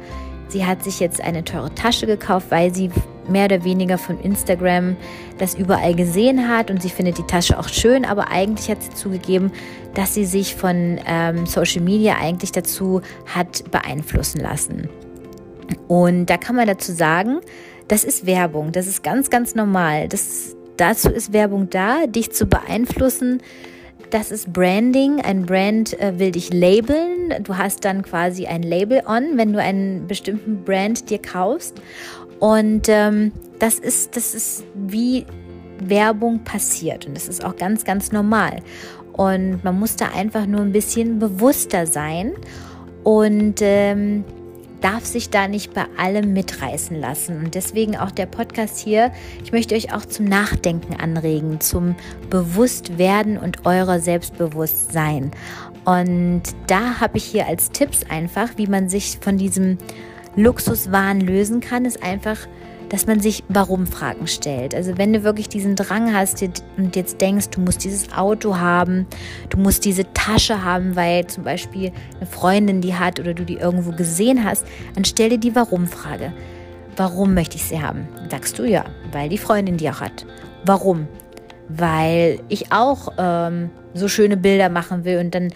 sie 0.51 0.65
hat 0.65 0.83
sich 0.83 0.99
jetzt 0.99 1.21
eine 1.21 1.43
teure 1.43 1.73
Tasche 1.73 2.05
gekauft, 2.05 2.47
weil 2.49 2.73
sie 2.73 2.91
mehr 3.27 3.45
oder 3.45 3.63
weniger 3.63 3.97
von 3.97 4.19
Instagram 4.19 4.97
das 5.37 5.55
überall 5.55 5.95
gesehen 5.95 6.49
hat 6.49 6.69
und 6.69 6.81
sie 6.81 6.89
findet 6.89 7.17
die 7.17 7.23
Tasche 7.23 7.57
auch 7.57 7.69
schön, 7.69 8.05
aber 8.05 8.29
eigentlich 8.29 8.69
hat 8.69 8.83
sie 8.83 8.91
zugegeben, 8.91 9.51
dass 9.93 10.13
sie 10.13 10.25
sich 10.25 10.55
von 10.55 10.99
ähm, 11.05 11.45
Social 11.45 11.81
Media 11.81 12.15
eigentlich 12.19 12.51
dazu 12.51 13.01
hat 13.25 13.69
beeinflussen 13.71 14.41
lassen. 14.41 14.89
Und 15.87 16.25
da 16.27 16.37
kann 16.37 16.55
man 16.55 16.67
dazu 16.67 16.91
sagen, 16.91 17.39
das 17.87 18.03
ist 18.03 18.25
Werbung, 18.25 18.71
das 18.71 18.87
ist 18.87 19.03
ganz, 19.03 19.29
ganz 19.29 19.55
normal. 19.55 20.07
Das, 20.07 20.55
dazu 20.77 21.09
ist 21.09 21.33
Werbung 21.33 21.69
da, 21.69 22.07
dich 22.07 22.31
zu 22.31 22.45
beeinflussen. 22.45 23.41
Das 24.11 24.29
ist 24.29 24.51
Branding. 24.51 25.21
Ein 25.21 25.45
Brand 25.45 25.97
äh, 25.99 26.19
will 26.19 26.33
dich 26.33 26.53
labeln. 26.53 27.33
Du 27.43 27.57
hast 27.57 27.85
dann 27.85 28.03
quasi 28.03 28.45
ein 28.45 28.61
Label 28.61 29.01
on, 29.07 29.37
wenn 29.37 29.53
du 29.53 29.61
einen 29.61 30.05
bestimmten 30.05 30.65
Brand 30.65 31.09
dir 31.09 31.19
kaufst. 31.19 31.81
Und 32.39 32.89
ähm, 32.89 33.31
das 33.59 33.79
ist, 33.79 34.17
das 34.17 34.35
ist 34.35 34.65
wie 34.75 35.25
Werbung 35.79 36.43
passiert. 36.43 37.07
Und 37.07 37.15
das 37.15 37.29
ist 37.29 37.43
auch 37.43 37.55
ganz, 37.55 37.85
ganz 37.85 38.11
normal. 38.11 38.57
Und 39.13 39.63
man 39.63 39.79
muss 39.79 39.95
da 39.95 40.09
einfach 40.13 40.45
nur 40.45 40.59
ein 40.59 40.73
bisschen 40.73 41.19
bewusster 41.19 41.87
sein. 41.87 42.33
Und 43.03 43.59
ähm, 43.61 44.25
darf 44.81 45.05
sich 45.05 45.29
da 45.29 45.47
nicht 45.47 45.73
bei 45.73 45.85
allem 45.97 46.33
mitreißen 46.33 46.99
lassen. 46.99 47.37
Und 47.37 47.55
deswegen 47.55 47.95
auch 47.95 48.11
der 48.11 48.25
Podcast 48.25 48.79
hier. 48.79 49.11
Ich 49.43 49.51
möchte 49.51 49.75
euch 49.75 49.93
auch 49.93 50.05
zum 50.05 50.25
Nachdenken 50.25 50.95
anregen, 50.95 51.61
zum 51.61 51.95
Bewusstwerden 52.29 53.37
und 53.37 53.65
eurer 53.65 53.99
Selbstbewusstsein. 53.99 55.31
Und 55.85 56.43
da 56.67 56.99
habe 56.99 57.17
ich 57.17 57.23
hier 57.23 57.47
als 57.47 57.71
Tipps 57.71 58.03
einfach, 58.09 58.49
wie 58.57 58.67
man 58.67 58.89
sich 58.89 59.17
von 59.21 59.37
diesem 59.37 59.77
Luxuswahn 60.35 61.21
lösen 61.21 61.59
kann, 61.59 61.85
ist 61.85 62.03
einfach 62.03 62.37
dass 62.91 63.07
man 63.07 63.21
sich 63.21 63.45
Warum-Fragen 63.47 64.27
stellt. 64.27 64.75
Also 64.75 64.97
wenn 64.97 65.13
du 65.13 65.23
wirklich 65.23 65.47
diesen 65.47 65.77
Drang 65.77 66.13
hast 66.13 66.43
und 66.75 66.95
jetzt 66.97 67.21
denkst, 67.21 67.49
du 67.51 67.61
musst 67.61 67.85
dieses 67.85 68.11
Auto 68.11 68.57
haben, 68.57 69.07
du 69.49 69.57
musst 69.57 69.85
diese 69.85 70.11
Tasche 70.13 70.65
haben, 70.65 70.97
weil 70.97 71.25
zum 71.27 71.45
Beispiel 71.45 71.93
eine 72.17 72.25
Freundin 72.25 72.81
die 72.81 72.93
hat 72.93 73.17
oder 73.21 73.33
du 73.33 73.45
die 73.45 73.55
irgendwo 73.55 73.91
gesehen 73.91 74.43
hast, 74.43 74.65
dann 74.93 75.05
stell 75.05 75.29
dir 75.29 75.37
die 75.37 75.55
Warum-Frage. 75.55 76.33
Warum 76.97 77.33
möchte 77.33 77.55
ich 77.55 77.63
sie 77.63 77.81
haben? 77.81 78.09
Sagst 78.29 78.59
du 78.59 78.65
ja, 78.65 78.83
weil 79.13 79.29
die 79.29 79.37
Freundin 79.37 79.77
die 79.77 79.89
auch 79.89 80.01
hat. 80.01 80.25
Warum? 80.65 81.07
Weil 81.69 82.41
ich 82.49 82.73
auch 82.73 83.13
ähm, 83.17 83.69
so 83.93 84.09
schöne 84.09 84.35
Bilder 84.35 84.67
machen 84.67 85.05
will 85.05 85.19
und 85.19 85.33
dann 85.33 85.53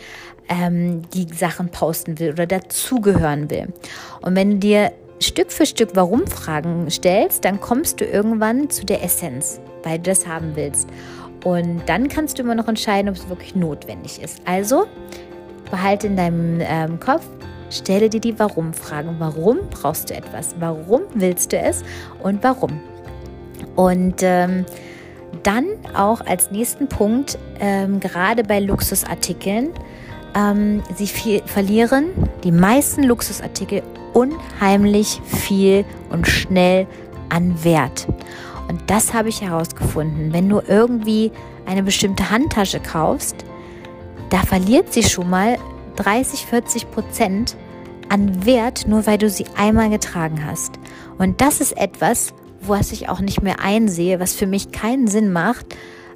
ähm, 0.47 1.01
die 1.13 1.27
Sachen 1.33 1.67
posten 1.67 2.17
will 2.17 2.31
oder 2.31 2.47
dazugehören 2.47 3.49
will. 3.49 3.73
Und 4.21 4.37
wenn 4.37 4.51
du 4.51 4.57
dir 4.57 4.93
Stück 5.25 5.51
für 5.51 5.65
Stück 5.65 5.95
Warum-Fragen 5.95 6.89
stellst, 6.89 7.43
dann 7.43 7.59
kommst 7.59 7.99
du 7.99 8.05
irgendwann 8.05 8.69
zu 8.69 8.85
der 8.85 9.03
Essenz, 9.03 9.59
weil 9.83 9.97
du 9.97 10.11
das 10.11 10.27
haben 10.27 10.55
willst. 10.55 10.87
Und 11.43 11.81
dann 11.87 12.07
kannst 12.07 12.37
du 12.37 12.43
immer 12.43 12.55
noch 12.55 12.67
entscheiden, 12.67 13.09
ob 13.09 13.15
es 13.15 13.27
wirklich 13.27 13.55
notwendig 13.55 14.21
ist. 14.21 14.41
Also 14.45 14.85
behalte 15.69 16.07
in 16.07 16.15
deinem 16.15 16.59
ähm, 16.61 16.99
Kopf, 16.99 17.25
stelle 17.69 18.09
dir 18.09 18.19
die 18.19 18.37
Warum-Fragen. 18.37 19.15
Warum 19.19 19.57
brauchst 19.69 20.09
du 20.09 20.13
etwas? 20.13 20.55
Warum 20.59 21.01
willst 21.13 21.51
du 21.51 21.57
es? 21.57 21.83
Und 22.21 22.43
warum? 22.43 22.79
Und 23.75 24.21
ähm, 24.21 24.65
dann 25.43 25.65
auch 25.95 26.21
als 26.21 26.51
nächsten 26.51 26.87
Punkt, 26.87 27.37
ähm, 27.59 27.99
gerade 27.99 28.43
bei 28.43 28.59
Luxusartikeln, 28.59 29.69
ähm, 30.35 30.83
sie 30.95 31.07
viel, 31.07 31.41
verlieren 31.45 32.09
die 32.43 32.51
meisten 32.51 33.03
Luxusartikel 33.03 33.81
unheimlich 34.15 35.21
viel 35.25 35.85
und 36.09 36.25
schnell 36.25 36.87
an 37.29 37.63
Wert. 37.63 38.07
Und 38.69 38.81
das 38.87 39.13
habe 39.13 39.29
ich 39.29 39.41
herausgefunden. 39.41 40.33
Wenn 40.33 40.49
du 40.49 40.61
irgendwie 40.65 41.31
eine 41.65 41.83
bestimmte 41.83 42.31
Handtasche 42.31 42.79
kaufst, 42.79 43.35
da 44.29 44.37
verliert 44.39 44.93
sie 44.93 45.03
schon 45.03 45.29
mal 45.29 45.57
30, 45.97 46.45
40 46.45 46.91
Prozent 46.91 47.55
an 48.09 48.45
Wert, 48.45 48.87
nur 48.87 49.05
weil 49.05 49.17
du 49.17 49.29
sie 49.29 49.45
einmal 49.57 49.89
getragen 49.89 50.45
hast. 50.45 50.79
Und 51.17 51.41
das 51.41 51.59
ist 51.59 51.77
etwas, 51.77 52.33
was 52.61 52.91
ich 52.91 53.09
auch 53.09 53.19
nicht 53.19 53.41
mehr 53.41 53.59
einsehe, 53.59 54.19
was 54.19 54.33
für 54.33 54.47
mich 54.47 54.71
keinen 54.71 55.07
Sinn 55.07 55.31
macht, 55.31 55.75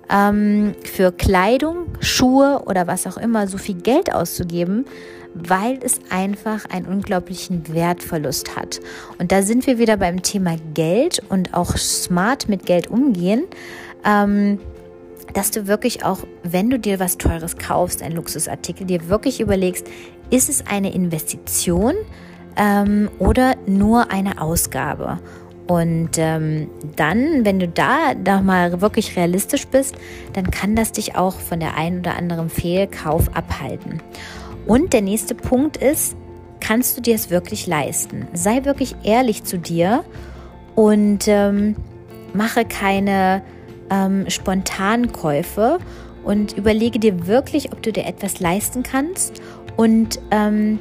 ähm, 0.10 0.74
für 0.84 1.12
Kleidung, 1.12 1.88
Schuhe 2.00 2.64
oder 2.66 2.88
was 2.88 3.06
auch 3.08 3.18
immer 3.18 3.48
so 3.48 3.58
viel 3.58 3.76
Geld 3.76 4.14
auszugeben, 4.14 4.86
weil 5.34 5.80
es 5.84 6.00
einfach 6.10 6.66
einen 6.66 6.86
unglaublichen 6.86 7.74
Wertverlust 7.74 8.56
hat. 8.56 8.80
Und 9.18 9.32
da 9.32 9.42
sind 9.42 9.68
wir 9.68 9.78
wieder 9.78 9.98
beim 9.98 10.22
Thema 10.22 10.56
Geld 10.74 11.22
und 11.30 11.54
auch 11.54 11.78
smart 11.78 12.50
mit 12.50 12.66
Geld 12.66 12.88
umgehen. 12.88 13.44
Ähm, 14.06 14.60
dass 15.34 15.52
du 15.52 15.68
wirklich 15.68 16.04
auch, 16.04 16.20
wenn 16.44 16.70
du 16.70 16.80
dir 16.80 17.00
was 17.00 17.18
Teures 17.18 17.58
kaufst, 17.58 18.02
ein 18.02 18.14
Luxusartikel, 18.14 18.88
dir 18.88 19.10
wirklich 19.10 19.40
überlegst, 19.40 19.86
ist 20.32 20.50
es 20.50 20.66
eine 20.66 20.94
Investition 20.94 21.94
ähm, 22.56 23.10
oder 23.20 23.56
nur 23.68 24.12
eine 24.12 24.42
Ausgabe? 24.42 25.20
Und 25.68 26.18
ähm, 26.18 26.68
dann, 26.96 27.46
wenn 27.46 27.60
du 27.60 27.68
da 27.68 28.16
nochmal 28.16 28.82
wirklich 28.82 29.16
realistisch 29.16 29.68
bist, 29.68 29.96
dann 30.34 30.50
kann 30.50 30.76
das 30.76 30.94
dich 30.94 31.16
auch 31.16 31.40
von 31.40 31.60
der 31.60 31.78
einen 31.78 32.00
oder 32.00 32.16
anderen 32.16 32.50
Fehlkauf 32.50 33.36
abhalten. 33.36 34.02
Und 34.70 34.94
der 34.94 35.02
nächste 35.02 35.34
Punkt 35.34 35.78
ist, 35.78 36.16
kannst 36.60 36.96
du 36.96 37.02
dir 37.02 37.16
es 37.16 37.32
wirklich 37.32 37.66
leisten? 37.66 38.28
Sei 38.34 38.66
wirklich 38.66 38.96
ehrlich 39.02 39.44
zu 39.44 39.58
dir 39.58 40.04
und 40.76 41.28
ähm, 41.28 41.76
mache 42.36 42.66
keine 42.66 43.42
ähm, 43.90 44.30
Spontankäufe 44.30 45.80
und 46.24 46.56
überlege 46.56 47.00
dir 47.00 47.26
wirklich, 47.26 47.72
ob 47.72 47.82
du 47.82 47.92
dir 47.92 48.06
etwas 48.06 48.40
leisten 48.42 48.84
kannst 48.84 49.42
und 49.76 50.20
ähm, 50.30 50.78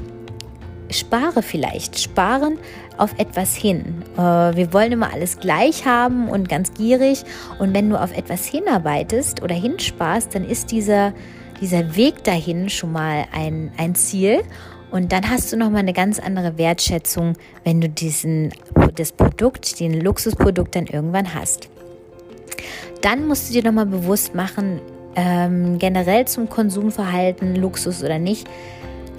spare 0.90 1.40
vielleicht. 1.40 1.98
Sparen 1.98 2.58
auf 2.98 3.14
etwas 3.16 3.54
hin. 3.56 4.02
Äh, 4.18 4.20
wir 4.20 4.74
wollen 4.74 4.92
immer 4.92 5.14
alles 5.14 5.40
gleich 5.40 5.86
haben 5.86 6.28
und 6.28 6.50
ganz 6.50 6.74
gierig. 6.74 7.24
Und 7.58 7.72
wenn 7.72 7.88
du 7.88 7.98
auf 7.98 8.14
etwas 8.14 8.44
hinarbeitest 8.44 9.42
oder 9.42 9.54
hinsparst, 9.54 10.34
dann 10.34 10.44
ist 10.44 10.72
dieser, 10.72 11.14
dieser 11.60 11.96
Weg 11.96 12.24
dahin 12.24 12.68
schon 12.68 12.92
mal 12.92 13.26
ein, 13.32 13.72
ein 13.76 13.94
Ziel. 13.94 14.42
Und 14.90 15.12
dann 15.12 15.28
hast 15.28 15.52
du 15.52 15.56
nochmal 15.56 15.80
eine 15.80 15.92
ganz 15.92 16.18
andere 16.18 16.56
Wertschätzung, 16.56 17.34
wenn 17.64 17.80
du 17.80 17.88
diesen, 17.88 18.52
das 18.94 19.12
Produkt, 19.12 19.80
den 19.80 20.00
Luxusprodukt 20.00 20.74
dann 20.74 20.86
irgendwann 20.86 21.34
hast. 21.34 21.68
Dann 23.02 23.26
musst 23.26 23.48
du 23.48 23.52
dir 23.52 23.62
nochmal 23.62 23.86
bewusst 23.86 24.34
machen, 24.34 24.80
ähm, 25.14 25.78
generell 25.78 26.26
zum 26.26 26.48
Konsumverhalten, 26.48 27.56
Luxus 27.56 28.02
oder 28.02 28.18
nicht, 28.18 28.48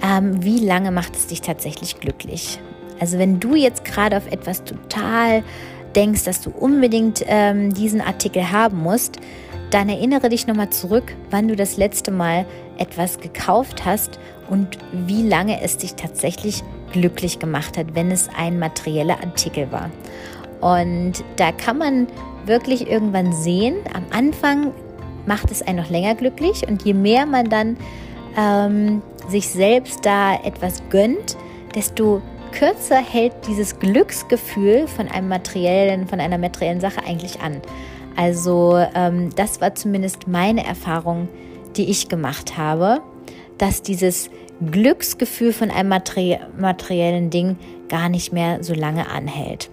ähm, 0.02 0.42
wie 0.42 0.58
lange 0.58 0.90
macht 0.90 1.14
es 1.14 1.26
dich 1.26 1.40
tatsächlich 1.40 2.00
glücklich? 2.00 2.58
Also 2.98 3.18
wenn 3.18 3.40
du 3.40 3.54
jetzt 3.54 3.84
gerade 3.84 4.16
auf 4.16 4.30
etwas 4.30 4.64
total 4.64 5.42
denkst, 5.94 6.24
dass 6.24 6.40
du 6.40 6.50
unbedingt 6.50 7.24
ähm, 7.26 7.72
diesen 7.74 8.00
Artikel 8.00 8.50
haben 8.50 8.82
musst, 8.82 9.18
dann 9.70 9.88
erinnere 9.88 10.28
dich 10.28 10.46
nochmal 10.46 10.70
zurück, 10.70 11.14
wann 11.30 11.48
du 11.48 11.56
das 11.56 11.76
letzte 11.76 12.10
Mal 12.10 12.46
etwas 12.78 13.20
gekauft 13.20 13.84
hast 13.84 14.18
und 14.48 14.78
wie 14.92 15.22
lange 15.22 15.62
es 15.62 15.76
dich 15.76 15.94
tatsächlich 15.94 16.62
glücklich 16.92 17.38
gemacht 17.38 17.78
hat, 17.78 17.94
wenn 17.94 18.10
es 18.10 18.28
ein 18.36 18.58
materieller 18.58 19.18
Artikel 19.22 19.70
war. 19.70 19.90
Und 20.60 21.24
da 21.36 21.52
kann 21.52 21.78
man 21.78 22.06
wirklich 22.46 22.88
irgendwann 22.88 23.32
sehen, 23.32 23.76
am 23.94 24.04
Anfang 24.10 24.72
macht 25.26 25.50
es 25.50 25.62
einen 25.62 25.78
noch 25.78 25.90
länger 25.90 26.14
glücklich 26.14 26.66
und 26.66 26.82
je 26.84 26.94
mehr 26.94 27.26
man 27.26 27.48
dann 27.48 27.76
ähm, 28.36 29.02
sich 29.28 29.48
selbst 29.48 30.04
da 30.04 30.34
etwas 30.42 30.82
gönnt, 30.90 31.36
desto 31.74 32.22
kürzer 32.52 32.96
hält 32.96 33.32
dieses 33.46 33.78
Glücksgefühl 33.78 34.88
von 34.88 35.08
einem 35.08 35.28
materiellen, 35.28 36.08
von 36.08 36.20
einer 36.20 36.38
materiellen 36.38 36.80
Sache 36.80 37.04
eigentlich 37.06 37.40
an. 37.40 37.60
Also 38.16 38.76
ähm, 38.94 39.30
das 39.36 39.60
war 39.60 39.74
zumindest 39.74 40.28
meine 40.28 40.64
Erfahrung, 40.64 41.28
die 41.76 41.90
ich 41.90 42.08
gemacht 42.08 42.56
habe, 42.56 43.00
dass 43.58 43.82
dieses 43.82 44.30
Glücksgefühl 44.70 45.52
von 45.52 45.70
einem 45.70 45.88
materi 45.88 46.38
materiellen 46.58 47.30
Ding 47.30 47.56
gar 47.88 48.08
nicht 48.08 48.32
mehr 48.32 48.62
so 48.62 48.74
lange 48.74 49.08
anhält. 49.08 49.70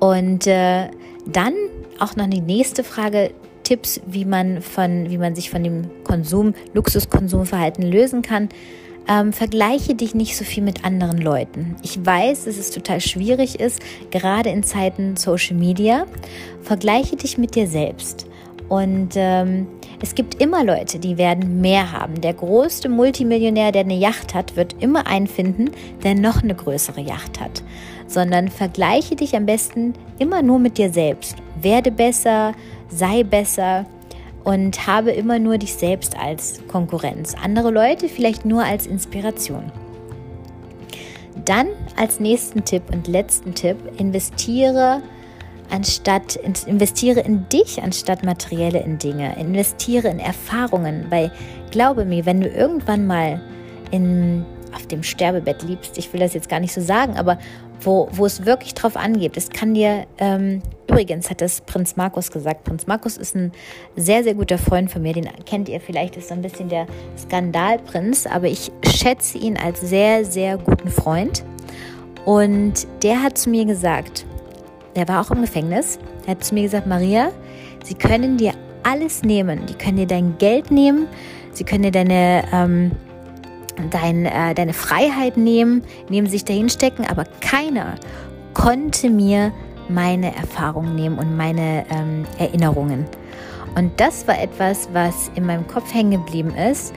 Und 0.00 0.46
äh, 0.46 0.88
dann 1.26 1.54
auch 1.98 2.16
noch 2.16 2.28
die 2.28 2.40
nächste 2.40 2.84
Frage, 2.84 3.32
Tipps, 3.64 4.00
wie 4.06 4.24
man, 4.24 4.62
von, 4.62 5.10
wie 5.10 5.18
man 5.18 5.34
sich 5.34 5.50
von 5.50 5.62
dem 5.62 5.90
Konsum, 6.04 6.54
Luxuskonsumverhalten 6.72 7.84
lösen 7.84 8.22
kann. 8.22 8.48
Ähm, 9.08 9.32
vergleiche 9.32 9.94
dich 9.94 10.14
nicht 10.14 10.36
so 10.36 10.44
viel 10.44 10.62
mit 10.62 10.84
anderen 10.84 11.18
Leuten. 11.18 11.76
Ich 11.82 12.04
weiß, 12.04 12.44
dass 12.44 12.58
es 12.58 12.70
total 12.70 13.00
schwierig 13.00 13.58
ist, 13.58 13.80
gerade 14.10 14.50
in 14.50 14.62
Zeiten 14.62 15.16
Social 15.16 15.56
Media. 15.56 16.04
Vergleiche 16.62 17.16
dich 17.16 17.38
mit 17.38 17.54
dir 17.54 17.66
selbst. 17.66 18.26
Und 18.68 19.14
ähm, 19.14 19.66
es 20.02 20.14
gibt 20.14 20.42
immer 20.42 20.62
Leute, 20.62 20.98
die 20.98 21.16
werden 21.16 21.62
mehr 21.62 21.90
haben. 21.90 22.20
Der 22.20 22.34
größte 22.34 22.90
Multimillionär, 22.90 23.72
der 23.72 23.80
eine 23.80 23.96
Yacht 23.96 24.34
hat, 24.34 24.56
wird 24.56 24.76
immer 24.80 25.06
einen 25.06 25.26
finden, 25.26 25.70
der 26.04 26.14
noch 26.14 26.42
eine 26.42 26.54
größere 26.54 27.00
Yacht 27.00 27.40
hat. 27.40 27.62
sondern 28.08 28.48
vergleiche 28.48 29.14
dich 29.14 29.36
am 29.36 29.46
besten 29.46 29.94
immer 30.18 30.42
nur 30.42 30.58
mit 30.58 30.78
dir 30.78 30.90
selbst. 30.90 31.36
Werde 31.60 31.92
besser, 31.92 32.52
sei 32.88 33.22
besser 33.22 33.86
und 34.48 34.86
habe 34.86 35.10
immer 35.10 35.38
nur 35.38 35.58
dich 35.58 35.74
selbst 35.74 36.16
als 36.16 36.66
Konkurrenz. 36.68 37.34
Andere 37.44 37.70
Leute 37.70 38.08
vielleicht 38.08 38.46
nur 38.46 38.64
als 38.64 38.86
Inspiration. 38.86 39.70
Dann 41.44 41.66
als 41.98 42.18
nächsten 42.18 42.64
Tipp 42.64 42.84
und 42.90 43.08
letzten 43.08 43.54
Tipp, 43.54 43.76
investiere 43.98 45.02
anstatt 45.68 46.36
investiere 46.66 47.20
in 47.20 47.46
dich 47.50 47.82
anstatt 47.82 48.24
materielle 48.24 48.80
in 48.82 48.96
Dinge. 48.96 49.36
Investiere 49.38 50.08
in 50.08 50.18
Erfahrungen, 50.18 51.04
weil 51.10 51.30
glaube 51.70 52.06
mir, 52.06 52.24
wenn 52.24 52.40
du 52.40 52.48
irgendwann 52.48 53.06
mal 53.06 53.42
in, 53.90 54.46
auf 54.74 54.86
dem 54.86 55.02
Sterbebett 55.02 55.62
liebst, 55.62 55.98
ich 55.98 56.10
will 56.14 56.20
das 56.20 56.32
jetzt 56.32 56.48
gar 56.48 56.60
nicht 56.60 56.72
so 56.72 56.80
sagen, 56.80 57.18
aber 57.18 57.36
wo, 57.80 58.08
wo 58.12 58.26
es 58.26 58.44
wirklich 58.44 58.74
drauf 58.74 58.96
angeht, 58.96 59.36
es 59.36 59.50
kann 59.50 59.74
dir, 59.74 60.06
ähm, 60.18 60.62
übrigens 60.88 61.30
hat 61.30 61.40
das 61.40 61.60
Prinz 61.60 61.96
Markus 61.96 62.30
gesagt, 62.30 62.64
Prinz 62.64 62.86
Markus 62.86 63.16
ist 63.16 63.34
ein 63.34 63.52
sehr, 63.96 64.22
sehr 64.24 64.34
guter 64.34 64.58
Freund 64.58 64.90
von 64.90 65.02
mir, 65.02 65.12
den 65.12 65.28
kennt 65.46 65.68
ihr 65.68 65.80
vielleicht, 65.80 66.16
ist 66.16 66.28
so 66.28 66.34
ein 66.34 66.42
bisschen 66.42 66.68
der 66.68 66.86
Skandalprinz, 67.16 68.26
aber 68.26 68.46
ich 68.46 68.72
schätze 68.86 69.38
ihn 69.38 69.56
als 69.56 69.80
sehr, 69.80 70.24
sehr 70.24 70.58
guten 70.58 70.88
Freund. 70.88 71.44
Und 72.24 72.86
der 73.02 73.22
hat 73.22 73.38
zu 73.38 73.48
mir 73.48 73.64
gesagt, 73.64 74.26
der 74.96 75.08
war 75.08 75.20
auch 75.20 75.30
im 75.30 75.40
Gefängnis. 75.40 75.98
Er 76.26 76.32
hat 76.32 76.44
zu 76.44 76.54
mir 76.54 76.64
gesagt, 76.64 76.86
Maria, 76.86 77.30
sie 77.84 77.94
können 77.94 78.36
dir 78.36 78.52
alles 78.82 79.22
nehmen. 79.22 79.64
Die 79.66 79.74
können 79.74 79.96
dir 79.96 80.06
dein 80.06 80.36
Geld 80.38 80.70
nehmen, 80.70 81.06
sie 81.52 81.64
können 81.64 81.84
dir 81.84 81.90
deine, 81.90 82.44
ähm, 82.52 82.90
dein, 83.90 84.26
äh, 84.26 84.54
deine 84.54 84.72
Freiheit 84.72 85.36
nehmen, 85.36 85.82
nehmen 86.08 86.26
sich 86.26 86.44
dahin 86.44 86.68
stecken, 86.68 87.04
aber 87.06 87.24
keiner 87.40 87.94
konnte 88.54 89.10
mir 89.10 89.52
meine 89.88 90.34
Erfahrungen 90.34 90.94
nehmen 90.94 91.18
und 91.18 91.36
meine 91.36 91.84
ähm, 91.90 92.24
Erinnerungen. 92.38 93.06
Und 93.76 93.92
das 93.98 94.26
war 94.26 94.40
etwas, 94.40 94.88
was 94.92 95.30
in 95.34 95.46
meinem 95.46 95.66
Kopf 95.66 95.92
hängen 95.94 96.22
geblieben 96.24 96.54
ist. 96.54 96.92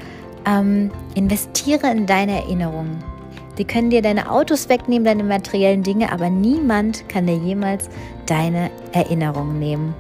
Ähm, 0.45 0.91
investiere 1.15 1.91
in 1.91 2.05
deine 2.05 2.43
Erinnerungen. 2.43 3.03
Die 3.57 3.65
können 3.65 3.89
dir 3.91 4.01
deine 4.01 4.31
Autos 4.31 4.69
wegnehmen, 4.69 5.05
deine 5.05 5.23
materiellen 5.23 5.83
Dinge, 5.83 6.11
aber 6.11 6.29
niemand 6.29 7.07
kann 7.09 7.27
dir 7.27 7.35
jemals 7.35 7.89
deine 8.25 8.71
Erinnerungen 8.93 9.59
nehmen. 9.59 9.93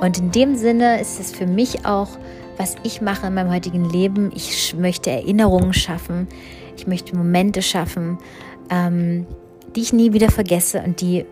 Und 0.00 0.18
in 0.18 0.30
dem 0.32 0.56
Sinne 0.56 1.00
ist 1.00 1.20
es 1.20 1.30
für 1.30 1.46
mich 1.46 1.86
auch, 1.86 2.08
was 2.56 2.76
ich 2.82 3.00
mache 3.00 3.26
in 3.26 3.34
meinem 3.34 3.52
heutigen 3.52 3.88
Leben. 3.88 4.30
Ich 4.34 4.74
möchte 4.76 5.10
Erinnerungen 5.10 5.72
schaffen. 5.72 6.28
Ich 6.76 6.86
möchte 6.86 7.16
Momente 7.16 7.62
schaffen, 7.62 8.18
ähm, 8.70 9.26
die 9.74 9.82
ich 9.82 9.92
nie 9.92 10.12
wieder 10.12 10.30
vergesse 10.30 10.82
und 10.82 11.00
die 11.00 11.24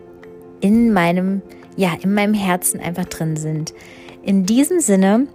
in 0.61 0.93
meinem, 0.93 1.41
ja, 1.75 1.91
in 2.01 2.13
meinem 2.13 2.33
Herzen 2.33 2.79
einfach 2.79 3.05
drin 3.05 3.35
sind. 3.35 3.73
In 4.23 4.45
diesem 4.45 4.79
Sinne 4.79 5.27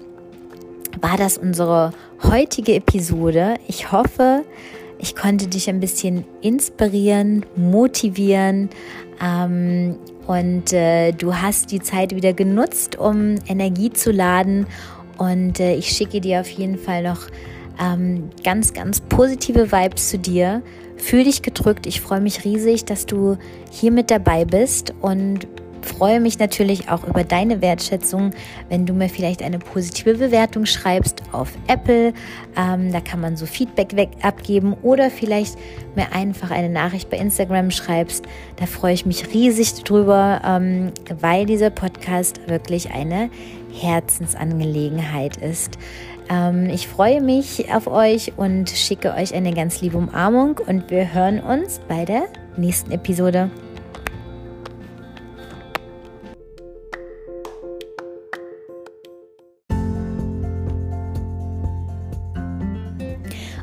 war 1.00 1.16
das 1.16 1.36
unsere 1.36 1.92
heutige 2.22 2.74
Episode. 2.74 3.56
Ich 3.66 3.92
hoffe, 3.92 4.44
ich 4.98 5.14
konnte 5.14 5.46
dich 5.46 5.68
ein 5.68 5.80
bisschen 5.80 6.24
inspirieren, 6.40 7.44
motivieren 7.56 8.70
ähm, 9.22 9.96
und 10.26 10.72
äh, 10.72 11.12
du 11.12 11.34
hast 11.34 11.70
die 11.70 11.80
Zeit 11.80 12.14
wieder 12.14 12.32
genutzt, 12.32 12.96
um 12.96 13.36
Energie 13.46 13.90
zu 13.90 14.10
laden. 14.10 14.66
Und 15.18 15.60
äh, 15.60 15.74
ich 15.74 15.90
schicke 15.90 16.20
dir 16.20 16.40
auf 16.40 16.48
jeden 16.48 16.78
Fall 16.78 17.02
noch 17.02 17.26
ähm, 17.80 18.30
ganz, 18.42 18.72
ganz 18.72 19.00
positive 19.00 19.70
Vibes 19.70 20.08
zu 20.08 20.18
dir. 20.18 20.62
Fühl 20.96 21.24
dich 21.24 21.42
gedrückt. 21.42 21.86
Ich 21.86 22.00
freue 22.00 22.20
mich 22.20 22.44
riesig, 22.44 22.84
dass 22.84 23.06
du 23.06 23.36
hier 23.70 23.92
mit 23.92 24.10
dabei 24.10 24.44
bist 24.44 24.94
und 25.00 25.46
freue 25.88 26.20
mich 26.20 26.38
natürlich 26.38 26.88
auch 26.88 27.04
über 27.04 27.24
deine 27.24 27.60
Wertschätzung, 27.60 28.30
wenn 28.68 28.86
du 28.86 28.92
mir 28.92 29.08
vielleicht 29.08 29.42
eine 29.42 29.58
positive 29.58 30.14
Bewertung 30.14 30.66
schreibst 30.66 31.22
auf 31.32 31.50
Apple. 31.66 32.12
Ähm, 32.56 32.92
da 32.92 33.00
kann 33.00 33.20
man 33.20 33.36
so 33.36 33.46
Feedback 33.46 33.96
weg 33.96 34.10
abgeben 34.22 34.76
oder 34.82 35.10
vielleicht 35.10 35.56
mir 35.96 36.12
einfach 36.12 36.50
eine 36.50 36.68
Nachricht 36.68 37.10
bei 37.10 37.16
Instagram 37.16 37.70
schreibst. 37.70 38.26
Da 38.56 38.66
freue 38.66 38.94
ich 38.94 39.06
mich 39.06 39.32
riesig 39.32 39.82
drüber, 39.84 40.40
ähm, 40.44 40.92
weil 41.20 41.46
dieser 41.46 41.70
Podcast 41.70 42.40
wirklich 42.48 42.92
eine 42.92 43.30
Herzensangelegenheit 43.72 45.36
ist. 45.36 45.78
Ähm, 46.30 46.66
ich 46.70 46.88
freue 46.88 47.20
mich 47.20 47.72
auf 47.72 47.86
euch 47.86 48.32
und 48.36 48.70
schicke 48.70 49.14
euch 49.14 49.34
eine 49.34 49.52
ganz 49.52 49.80
liebe 49.80 49.96
Umarmung 49.96 50.58
und 50.66 50.90
wir 50.90 51.12
hören 51.12 51.40
uns 51.40 51.80
bei 51.88 52.04
der 52.04 52.24
nächsten 52.56 52.92
Episode. 52.92 53.50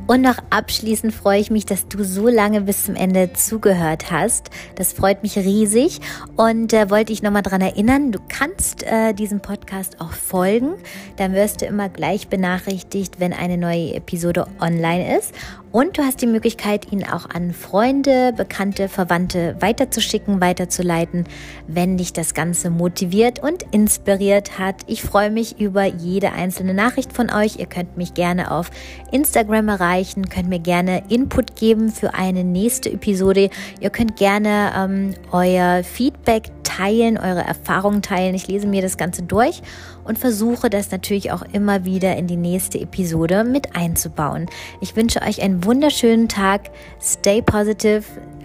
Und 0.08 0.22
noch 0.22 0.38
abschließend 0.51 1.14
freue 1.14 1.39
ich 1.39 1.49
mich, 1.49 1.66
dass 1.66 1.88
du 1.88 2.03
so 2.03 2.28
lange 2.28 2.62
bis 2.62 2.86
zum 2.86 2.95
Ende 2.95 3.34
zugehört 3.34 4.12
hast. 4.12 4.51
Das 4.76 4.93
freut 4.93 5.24
mich 5.24 5.36
riesig 5.36 5.99
und 6.36 6.74
äh, 6.74 6.91
wollte 6.91 7.12
ich 7.12 7.24
nochmal 7.24 7.41
dran 7.41 7.62
erinnern, 7.62 8.12
du 8.12 8.20
kannst 8.30 8.84
äh, 8.84 9.14
diesem 9.14 9.39
Podcast 9.39 9.99
auch 9.99 10.12
folgen. 10.12 10.76
Dann 11.18 11.34
wirst 11.34 11.62
du 11.62 11.66
immer 11.66 11.89
gleich 11.89 12.28
benachrichtigt, 12.28 13.20
wenn 13.20 13.34
eine 13.34 13.58
neue 13.58 13.95
Episode 13.95 14.47
online 14.60 15.18
ist. 15.18 15.34
Und 15.76 15.97
du 15.97 16.03
hast 16.03 16.21
die 16.21 16.26
Möglichkeit, 16.26 16.93
ihn 16.93 17.03
auch 17.03 17.30
an 17.30 17.51
Freunde, 17.51 18.32
Bekannte, 18.32 18.88
Verwandte 18.88 19.57
weiterzuschicken, 19.59 20.39
weiterzuleiten, 20.39 21.26
wenn 21.67 21.97
dich 21.97 22.13
das 22.13 22.34
Ganze 22.34 22.69
motiviert 22.69 23.39
und 23.43 23.63
inspiriert 23.71 24.57
hat. 24.57 24.84
Ich 24.88 25.01
freue 25.01 25.30
mich 25.30 25.59
über 25.59 25.84
jede 25.84 26.32
einzelne 26.32 26.73
Nachricht 26.73 27.11
von 27.11 27.30
euch. 27.30 27.57
Ihr 27.57 27.65
könnt 27.65 27.97
mich 27.97 28.13
gerne 28.13 28.51
auf 28.51 28.71
Instagram 29.11 29.67
erreichen, 29.67 30.30
könnt 30.30 30.47
mir 30.47 30.59
gerne 30.59 31.03
Input 31.09 31.57
geben 31.57 31.91
für 31.91 32.13
eine 32.13 32.45
nächste 32.45 32.89
Episode. 32.89 33.49
Ihr 33.82 33.89
könnt 33.89 34.15
gerne 34.15 34.71
ähm, 34.78 35.13
euer 35.34 35.84
Feedback 35.84 36.51
teilen, 36.63 37.17
eure 37.17 37.41
Erfahrungen 37.41 38.01
teilen. 38.01 38.34
Ich 38.34 38.47
lese 38.47 38.65
mir 38.65 38.82
das 38.82 38.95
Ganze 38.95 39.23
durch 39.23 39.61
und 40.06 40.18
versuche 40.18 40.70
das 40.70 40.91
natürlich 40.91 41.32
auch 41.32 41.43
immer 41.53 41.86
wieder 41.86 42.16
in 42.16 42.28
die 42.28 42.38
nächste 42.38 42.80
Episode 42.80 43.43
mit 43.43 43.76
einzubauen. 43.76 44.47
Ich 44.82 44.95
wünsche 44.95 45.22
euch 45.22 45.41
einen 45.41 45.66
wunderschönen 45.66 46.30
Tag. 46.30 46.70
Stay 47.01 47.41
positive, 47.41 48.03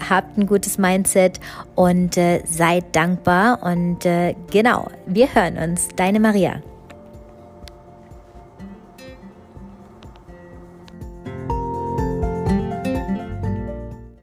habt 0.09 0.37
ein 0.39 0.47
gutes 0.47 0.79
Mindset 0.79 1.41
und 1.75 2.17
äh, 2.17 2.43
seid 2.45 2.97
dankbar. 2.97 3.63
Und 3.63 4.05
äh, 4.07 4.35
genau, 4.51 4.89
wir 5.07 5.35
hören 5.35 5.59
uns. 5.59 5.89
Deine 5.97 6.21
Maria. 6.21 6.61